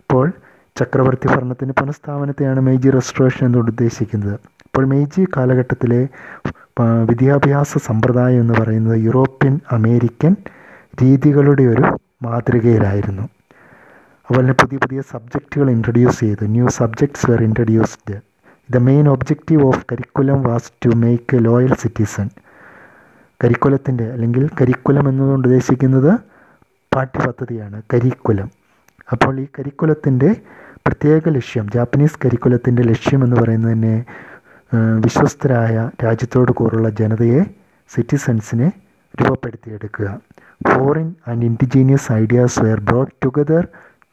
അപ്പോൾ 0.00 0.32
ചക്രവർത്തി 0.78 1.26
ഭരണത്തിന്റെ 1.26 1.74
പുനഃസ്ഥാപനത്തെയാണ് 1.80 2.60
മേജി 2.60 2.90
റെസ്റ്റോറേഷൻ 2.90 3.46
എന്നുകൊണ്ട് 3.46 3.70
ഉദ്ദേശിക്കുന്നത്. 3.70 4.34
അപ്പോൾ 4.66 4.84
മേജി 4.84 5.26
കാലഘട്ടത്തിലെ 5.36 6.08
വിദ്യാഭ്യാസ 6.80 7.78
സമ്പ്രദായം 7.78 8.40
എന്ന് 8.40 8.54
പറയുന്നത് 8.60 8.98
യൂറോപ്യൻ 9.00 9.60
അമേരിക്കൻ 9.72 10.36
രീതികളുടെ 11.02 11.64
ഒരു 11.72 11.86
മാതൃകയിലായിരുന്നു. 12.22 13.24
അതുപോലെ 14.26 14.52
പുതിയ 14.52 14.78
പുതിയ 14.82 15.00
സബ്ജക്റ്റുകൾ 15.12 15.70
ഇൻട്രൊഡ്യൂസ് 15.70 16.20
ചെയ്തു. 16.20 16.44
New 16.44 16.66
subjects 16.68 17.30
were 17.30 17.40
introduced 17.42 18.16
the 18.68 18.76
main 18.88 19.08
objective 19.08 19.62
of 19.66 19.84
curriculum 19.92 20.42
was 20.42 20.70
to 20.84 20.90
make 20.96 21.36
a 21.36 21.40
loyal 21.40 21.72
citizen 21.74 22.28
കരിക്കുലത്തിന്റെ 23.44 24.04
അല്ലെങ്കിൽ 24.12 24.44
കരിക്കുലം 24.60 25.08
എന്നതുകൊണ്ട് 25.08 25.48
ഉദ്ദേശിക്കുന്നത് 25.48 26.12
പാഠ്യപദ്ധതിയാണ് 26.94 27.82
കരിക്കുലം. 27.92 28.48
അപ്പോൾ 29.12 29.40
ഈ 29.40 29.46
കരിക്കുലത്തിന്റെ 29.58 30.30
പ്രത്യേക 30.86 31.28
ലക്ഷ്യം 31.28 31.66
ജാപ്പനീസ് 31.74 32.18
കരിക്കുലത്തിന്റെ 32.24 32.82
ലക്ഷ്യം 32.82 33.24
എന്ന് 33.24 33.36
പറയുന്നത് 33.36 33.72
തന്നെ 33.72 33.94
വിശ്വസ്തരായ 35.04 35.74
രാജ്യത്തോട് 36.04 36.52
കൂറുള്ള 36.52 36.88
ജനതയെ 37.00 37.42
സിറ്റിസൺസിനെ 37.90 38.68
രൂപപ്പെടുത്തിയെടുക്കുക. 39.20 40.08
Foreign 40.68 41.14
and 41.28 41.44
indigenous 41.44 42.12
ideas 42.12 42.60
were 42.64 42.80
brought 42.80 43.12
together 43.24 43.68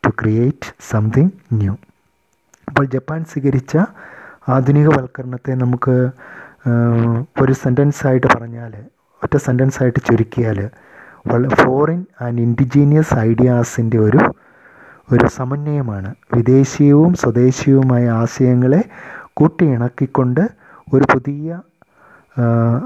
to 0.06 0.10
create 0.22 0.74
something 0.90 1.32
new 1.54 1.74
അപ്പോൾ 2.68 2.86
ജപ്പാൻ 2.86 3.26
സ്വീകരിച്ച 3.26 3.78
ആധുനികവൽക്കരണത്തെ 4.50 5.52
നമുക്ക് 5.52 5.96
ഒരു 7.42 7.54
സെന്റൻസായിട്ട് 7.54 8.28
പറഞ്ഞാൽ 8.28 8.74
ഒറ്റ 9.24 9.38
സെന്റൻസായിട്ട് 9.38 10.00
ചുരുക്കിയാൽ 10.00 10.70
ഫോറിൻ 11.56 12.06
ആൻഡ് 12.22 12.42
ഇൻഡിജീനിയസ് 12.42 13.14
ഐഡിയാസിന്റെ 13.14 13.98
ഒരു 13.98 14.22
ഒരു 15.12 15.28
സമന്വയമാണ്. 15.28 16.16
വിദേശീയവും 16.34 17.14
സ്വദേശീയവുമായ 17.14 18.10
ആശയങ്ങളെ 18.10 18.82
കൂട്ടിയിണക്കിക്കൊണ്ട് 19.34 20.42
ഒരു 20.94 21.06
പുതിയ 21.14 21.60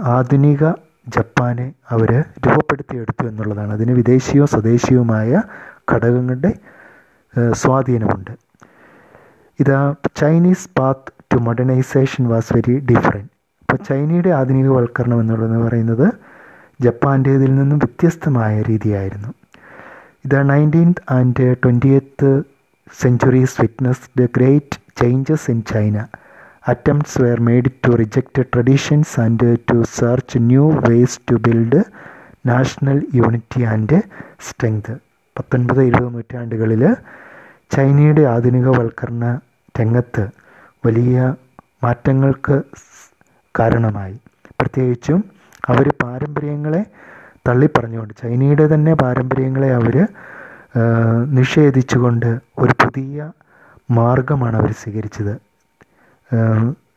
ആധുനിക 0.03 0.63
ജപ്പാനെ 1.07 1.73
അവർ 1.89 2.11
രൂപപ്പെടുത്തിയെടുത്തു 2.45 3.23
എന്നുള്ളതാണ്. 3.27 3.71
അതിന് 3.73 3.91
വിദേശീയവും 3.91 4.47
സ്വദേശിയുമായ 4.47 5.41
ഘടകങ്ങളുടെ 5.91 6.51
സ്വാധീനമുണ്ട്. 7.61 8.33
ഇതാ 9.59 9.79
Chinese 10.15 10.69
path 10.79 11.11
to 11.31 11.37
modernisation 11.37 12.23
was 12.27 12.53
very 12.55 12.75
different. 12.91 13.31
ഇപ്പോൾ 13.61 13.79
ചൈനയുടെ 13.89 14.29
ആധുനികവൽക്കരണം 14.29 15.19
എന്നുള്ളത് 15.21 15.57
പറയുന്നത് 15.67 16.07
ജപ്പാന്റേതിൽ 16.81 17.51
നിന്നും 17.55 17.77
വ്യത്യസ്തമായ 17.77 18.61
രീതിയായിരുന്നു. 18.61 19.29
ഇത് 20.25 20.37
nineteenth 20.49 21.03
and 21.13 21.45
twentieth 21.63 22.31
witness 23.61 24.05
the 24.19 24.27
great 24.37 24.77
changes 25.01 25.51
in 25.51 25.59
China. 25.73 25.97
Attempts 26.71 27.21
were 27.21 27.39
made 27.47 27.71
to 27.85 27.91
reject 28.01 28.43
traditions 28.53 29.13
and 29.23 29.47
to 29.69 29.77
search 29.97 30.39
new 30.49 30.63
ways 30.85 31.19
to 31.29 31.35
build 31.45 31.81
national 32.51 32.97
unity 33.19 33.61
and 33.73 33.97
strength 34.47 34.93
പത്തൊൻപത് 35.35 35.81
ഇരുപത് 35.81 36.09
നൂറ്റാണ്ടുകളിൽ 36.15 36.83
ചൈനയുടെ 37.75 38.23
ആധുനികവൽക്കരണ 38.33 39.25
രംഗത്ത് 39.79 40.23
വലിയ 40.85 41.15
മാറ്റങ്ങൾക്ക് 41.83 42.57
കാരണമായി. 43.55 44.17
പ്രത്യേകിച്ചും 44.59 45.19
അവർ 45.69 45.87
പാരമ്പര്യങ്ങളെ 46.03 46.81
തള്ളിപ്പറഞ്ഞുകൊണ്ട് 47.47 48.13
ചൈനയുടെ 48.21 48.65
തന്നെ 48.73 48.93
പാരമ്പര്യങ്ങളെ 48.93 49.69
അവർ 49.79 49.95
നിഷേധിച്ചുകൊണ്ട് 51.37 52.29
ഒരു 52.63 52.73
പുതിയ 52.83 53.17
മാർഗമാണ് 53.97 54.55
അവർ 54.61 54.71
സ്വീകരിച്ചത്. 54.81 55.33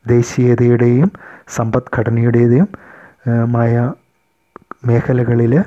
ദേശീയതയുടെയും 0.06 1.10
സമ്പദ്ഘടനയുടേതും 1.48 2.68
മായ 3.46 3.92
മേഖലകളിൽ 4.86 5.62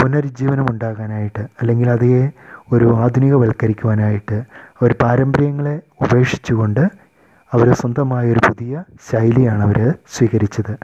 പുനരുജ്ജീവനം 0.00 0.66
ഉണ്ടാകാനായിട്ട് 0.70 1.40
അല്ലെങ്കിൽ 1.60 1.90
അതിനെ 1.90 2.32
ഒരു 2.72 2.94
ആധുനികവൽക്കരിക്കുവാനായിട്ട് 2.94 4.42
അവർ 4.80 4.94
പാരമ്പര്യങ്ങളെ 5.02 5.80
ഉപേക്ഷിച്ചുകൊണ്ട് 6.00 6.80
അവർ 7.54 7.72
സ്വന്തമായൊരു 7.72 8.40
പുതിയ 8.48 8.84
ശൈലിയാണ് 9.10 9.62
അവർ 9.62 9.94
സ്വീകരിച്ചത്. 10.06 10.78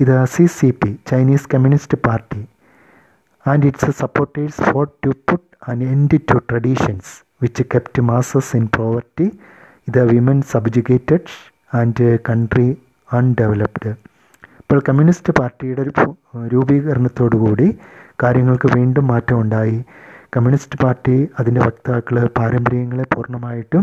ഇത് 0.00 0.24
C 0.24 0.46
C 0.46 0.70
P 0.70 0.98
Chinese 1.06 1.48
communist 1.54 1.98
party 2.06 2.48
and 3.46 3.66
its 3.66 3.90
supporters 3.90 4.62
for 4.62 4.88
to 5.06 5.08
put 5.08 5.70
and 5.70 5.84
end 5.84 6.20
to 6.32 6.42
traditions 6.50 7.24
which 7.42 7.62
kept 7.74 8.02
masses 8.02 8.56
in 8.56 8.68
poverty 8.74 9.32
the 9.88 9.98
women 9.98 10.42
subjugated 10.42 11.32
and 11.74 12.06
country 12.28 12.68
undeveloped 13.12 13.90
ഇപ്പോൾ 14.60 14.78
കമ്മ്യൂണിസ്റ്റ് 14.88 15.32
പാർട്ടിയുടെ 15.32 15.82
ഒരു 15.82 15.92
രൂപീകരണത്തോടുകൂടി 16.48 17.68
കാര്യങ്ങൾക്ക് 18.22 18.68
വീണ്ടും 18.76 19.06
മാറ്റമുണ്ടായി 19.06 19.78
കമ്മ്യൂണിസ്റ്റ് 20.36 20.78
പാർട്ടി 20.82 21.16
അതിന്റെ 21.38 21.60
വക്താക്കൾ 21.60 22.26
പാരമ്പര്യങ്ങളെ 22.38 23.04
പൂർണമായിട്ടും 23.14 23.82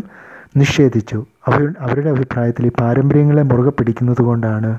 നിഷേധിച്ചു. 0.58 1.20
അവർ 1.48 1.62
അവരുടെ 1.80 2.10
അഭിപ്രായത്തിൽ 2.10 2.66
ഈ 2.66 2.72
പാരമ്പര്യങ്ങളെ 2.80 3.44
മുറുകെ 3.44 3.70
പിടിക്കുന്നത് 3.70 4.22
കൊണ്ടാണ് 4.22 4.72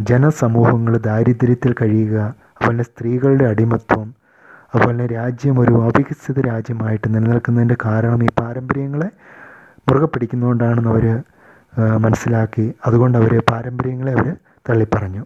ജനസമൂഹങ്ങൾ 0.00 0.94
ദാരിദ്ര്യത്തിൽ 0.98 1.72
കഴിയുക 1.82 2.18
അതുപോലെ 2.56 2.82
സ്ത്രീകളുടെ 2.82 3.44
അടിമത്വം 3.44 4.06
അതുപോലെ 4.74 5.06
രാജ്യം 5.06 5.60
ഒരു 5.60 5.74
അവികസിത 5.82 6.38
രാജ്യമായിട്ട് 6.46 7.08
നിലനിൽക്കുന്നതിന്റെ 7.14 7.76
കാരണം 7.84 8.24
ഈ 8.24 8.30
പാരമ്പര്യങ്ങളെ 8.40 9.08
മുറുകെ 9.88 10.06
പിടിക്കുന്നതുകൊണ്ടാണെന്ന് 10.06 10.90
അവർ 10.90 11.06
മനസ്സിലാക്കി. 12.04 12.66
അതുകൊണ്ട് 12.86 13.18
അവർ 13.18 13.32
പാരമ്പര്യങ്ങളെ 13.50 14.12
അവർ 14.12 14.28
തള്ളിപ്പറഞ്ഞു. 14.68 15.22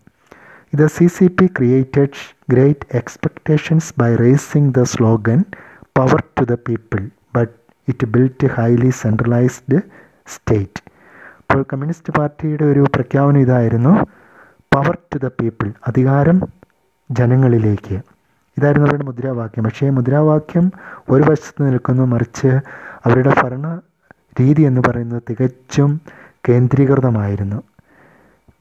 ഇത് 0.75 0.85
C 0.87 1.07
C 1.07 1.27
P 1.27 1.47
created 1.47 2.19
great 2.53 2.87
expectations 2.97 3.95
by 4.01 4.11
raising 4.17 4.73
the 4.79 4.83
slogan 4.93 5.41
power 5.99 6.21
to 6.39 6.45
the 6.45 6.57
people 6.69 7.01
but 7.37 7.55
it 7.89 8.07
built 8.07 8.47
highly 8.47 8.91
centralised 9.03 9.79
state 10.35 10.81
അപ്പോൾ 11.41 11.63
കമ്മ്യൂണിസ്റ്റ് 11.63 12.13
പാർട്ടിയുടെ 12.19 12.65
ഒരു 12.65 12.83
പ്രഖ്യാപനം 12.95 13.41
ഇതായിരുന്നു 13.41 13.95
പവർ 14.75 14.99
ടു 15.11 15.19
ദ 15.19 15.29
പീപ്പിൾ 15.41 15.69
അധികാരം 15.89 16.39
ജനങ്ങളിലേക്ക്. 17.11 17.97
ഇതായിരുന്നു 18.57 18.87
അവരുടെ 18.89 19.05
മുദ്രാവാക്യം. 19.05 19.65
പക്ഷേ 19.65 19.91
മുദ്രാവാക്യം 19.91 20.67
ഒരു 21.11 21.23
വശത്ത് 21.23 21.61
നിൽക്കുന്നു 21.69 22.03
മറിച്ച് 22.03 22.51
അവരുടെ 23.07 23.33
ഭരണ 23.43 23.67
രീതി 24.39 24.63
എന്ന് 24.63 24.81
പറയുന്നത് 24.89 25.23
തികച്ചും 25.31 25.91
കേന്ദ്രീകൃതമായിരുന്നു. 26.49 27.59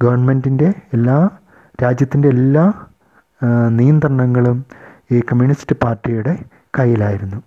ഗവൺമെന്റിന്റെ 0.03 0.69
എല്ലാ 0.95 1.17
രാജ്യത്തിന്റെ 1.83 2.29
എല്ലാ 2.35 2.65
നിയന്ത്രണങ്ങളും 3.79 4.57
ഈ 5.11 5.19
കമ്മ്യൂണിസ്റ്റ് 5.19 5.75
പാർട്ടിയുടെ 5.83 6.33
കയ്യിലായിരുന്നു. 6.77 7.39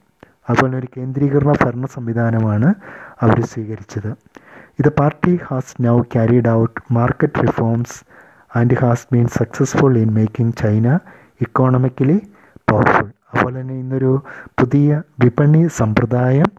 അതുപോലെ 0.49 0.75
ഒരു 0.79 0.89
കേന്ദ്രീകരണ 0.97 1.53
ഭരണ 1.65 1.87
സംവിധാനമാണ് 1.87 2.69
അവർ 3.21 3.39
സ്വീകരിച്ചത്. 3.53 4.11
ഇത് 4.79 4.89
party 5.01 5.33
has 5.47 5.75
now 5.87 5.97
carried 6.15 6.51
out 6.61 6.81
market 6.93 7.41
reforms 7.47 7.97
and 8.59 8.77
has 8.83 9.07
been 9.13 9.27
successful 9.39 9.95
in 10.03 10.11
making 10.19 10.57
China 10.63 10.87
economically 11.41 12.19
powerful 12.69 13.09
അതുപോലെ 13.29 13.57
തന്നെ 13.61 13.77
ഇന്നൊരു 13.83 14.11
പുതിയ 14.61 14.89
വിപണി 15.23 15.63
സമ്പ്രദായം 15.81 16.51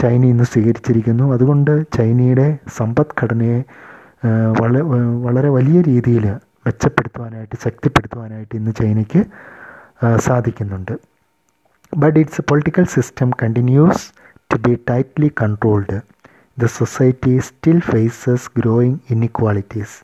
ചൈന 0.00 0.24
ഇന്ന് 0.32 0.44
സ്വീകരിച്ചിരിക്കുന്നു. 0.52 1.24
അതുകൊണ്ട് 1.34 1.72
ചൈനയുടെ 1.96 2.46
സമ്പദ്ഘടനയെ 2.78 3.58
വളരെ 5.26 5.48
വലിയ 5.56 5.78
രീതിയിൽ 5.90 6.24
മെച്ചപ്പെടുത്തുവാനായിട്ട് 6.66 7.56
ശക്തിപ്പെടുത്തുവാനായിട്ട് 7.64 8.54
ഇന്ന് 8.56 8.72
ചൈനയ്ക്ക് 8.80 9.20
സാധിക്കുന്നുണ്ട്. 10.26 10.94
But 11.92 12.18
its 12.22 12.42
political 12.50 12.84
system 12.96 13.30
continues 13.42 14.04
to 14.52 14.56
be 14.66 14.72
tightly 14.90 15.30
controlled 15.42 15.98
the 16.58 16.66
society 16.78 17.38
still 17.38 17.78
faces 17.80 18.48
growing 18.58 18.98
inequalities 19.10 19.96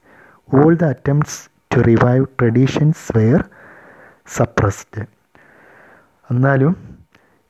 all 0.48 0.72
the 0.76 0.85
attempts 0.85 1.40
to 1.74 1.81
revive 1.81 2.24
traditions 2.40 3.05
were 3.18 3.42
suppressed 4.37 5.05
എന്നാലും 6.31 6.74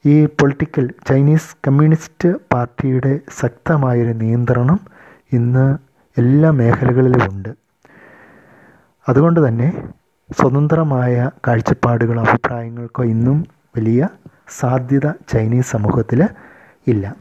ഈ 0.05 0.27
പൊളിറ്റിക്കൽ 0.27 0.91
ചൈനീസ് 1.09 1.57
കമ്മ്യൂണിസ്റ്റ് 1.67 2.29
പാർട്ടിയുടെ 2.53 3.21
ശക്തമായൊരു 3.41 4.13
നിയന്ത്രണം 4.13 4.81
ഇന്ന് 5.33 5.77
എല്ലാ 6.19 6.51
മേഖലകളിലും 6.51 7.23
ഉണ്ട്. 7.33 7.49
അതുകൊണ്ട് 9.09 9.49
തന്നെ 9.49 9.69
സ്വതന്ത്രമായ 10.39 11.31
കാഴ്ചപ്പാടുകളോ 11.47 12.23
അഭിപ്രായങ്ങൾക്കോ 12.23 13.05
ഇന്നും 13.05 13.47
വലിയ 13.77 14.09
സാധ്യത 14.49 15.11
ചൈനീസ് 15.29 15.71
സമൂഹത്തിൽ 15.71 16.29
ഇല്ല. 16.87 17.17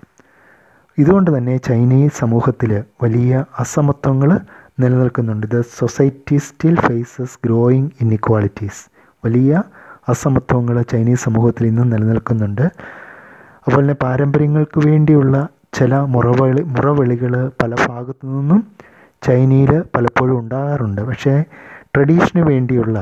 ഇതുകൊണ്ട് 0.98 1.38
തന്നെ 1.38 1.58
ചൈനീസ് 1.58 2.17
സമൂഹത്തിൽ 2.17 2.84
വലിയ 3.04 3.46
അസമത്വങ്ങൾ 3.60 4.39
നിലനിൽക്കുന്നുണ്ട്. 4.80 5.48
The 5.48 5.62
society 5.62 6.38
still 6.38 6.80
faces 6.80 7.39
growing 7.46 7.89
inequalities 8.02 8.89
വലിയ 9.26 9.63
അസമത്വങ്ങൾ 10.08 10.82
ചൈനീസ് 10.92 11.24
സമൂഹത്തിൽ 11.24 11.64
ഇന്നും 11.68 11.90
നിലനിൽക്കുന്നുണ്ട്. 11.94 12.66
അതുപോലെ 13.64 13.84
തന്നെ 13.84 13.96
പാരമ്പര്യങ്ങൾക്ക് 14.04 14.80
വേണ്ടിയുള്ള 14.88 15.36
ചില 15.78 15.96
മുറവിളി 16.14 16.62
മുറവിളികൾ 16.76 17.34
പല 17.62 17.72
ഭാഗത്തു 17.90 18.26
നിന്നും 18.28 18.62
ചൈനയിൽ 19.26 19.72
പലപ്പോഴും 19.96 20.40
ഉണ്ടാകാറുണ്ട്. 20.40 21.02
പക്ഷേ 21.10 21.34
ട്രഡീഷന് 21.94 22.44
വേണ്ടിയുള്ള 22.52 22.98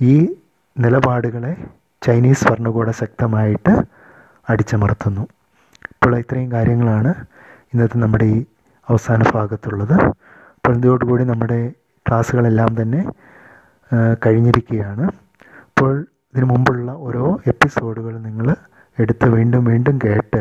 ഈ 0.00 0.14
നിലപാടുകളെ 0.76 1.52
ചൈനീസ് 2.02 2.44
ഭരണകൂടം 2.48 2.94
ശക്തമായിട്ട് 3.02 3.72
അടിച്ചമർത്തുന്നു. 4.50 5.24
ഇപ്പോൾ 5.92 6.12
ഇത്രയും 6.18 6.52
കാര്യങ്ങളാണ് 6.52 7.10
ഇന്നത്തെ 7.72 7.98
നമ്മുടെ 7.98 8.24
ഈ 8.24 8.38
അവസാന 8.90 9.22
ഭാഗത്തുള്ളത്. 9.34 9.96
അപ്പോൾ 10.56 10.72
ഇതോടുകൂടി 10.78 11.24
നമ്മുടെ 11.24 11.72
ക്ലാസ്സുകളെല്ലാം 12.08 12.82
തന്നെ 12.82 13.00
കഴിഞ്ഞിരിക്കുകയാണ്. 14.26 15.04
അപ്പോൾ 15.80 15.94
ഇതിനു 16.32 16.46
മുമ്പുള്ള 16.50 16.90
ഓരോ 17.04 17.40
എപ്പിസോഡുകൾ 17.46 18.18
നിങ്ങൾ 18.24 18.46
എടുത്ത് 18.98 19.26
വീണ്ടും 19.34 19.62
വീണ്ടും 19.68 20.00
കേട്ട് 20.04 20.40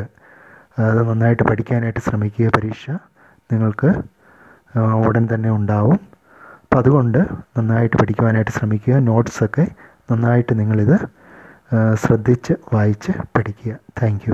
അത് 0.86 0.99
നന്നായിട്ട് 1.10 1.43
പഠിക്കാനായിട്ട് 1.43 1.99
ശ്രമിക്കുക 1.99 2.47
പരീക്ഷ 2.56 2.86
നിങ്ങൾക്ക് 3.52 3.89
ഉടൻ 5.08 5.23
തന്നെ 5.34 5.49
ഉണ്ടാവും. 5.49 5.99
അപ്പം 6.63 6.78
അതുകൊണ്ട് 6.78 7.19
നന്നായിട്ട് 7.58 7.95
പഠിക്കുവാനായിട്ട് 8.02 8.52
ശ്രമിക്കുക 8.52 8.99
നോട്ട്സൊക്കെ 9.10 9.65
നന്നായിട്ട് 10.12 10.60
നിങ്ങളിത് 10.60 10.97
ശ്രദ്ധിച്ച് 12.04 12.56
വായിച്ച് 12.75 13.13
പഠിക്കുക. 13.38 13.73
താങ്ക് 14.02 14.30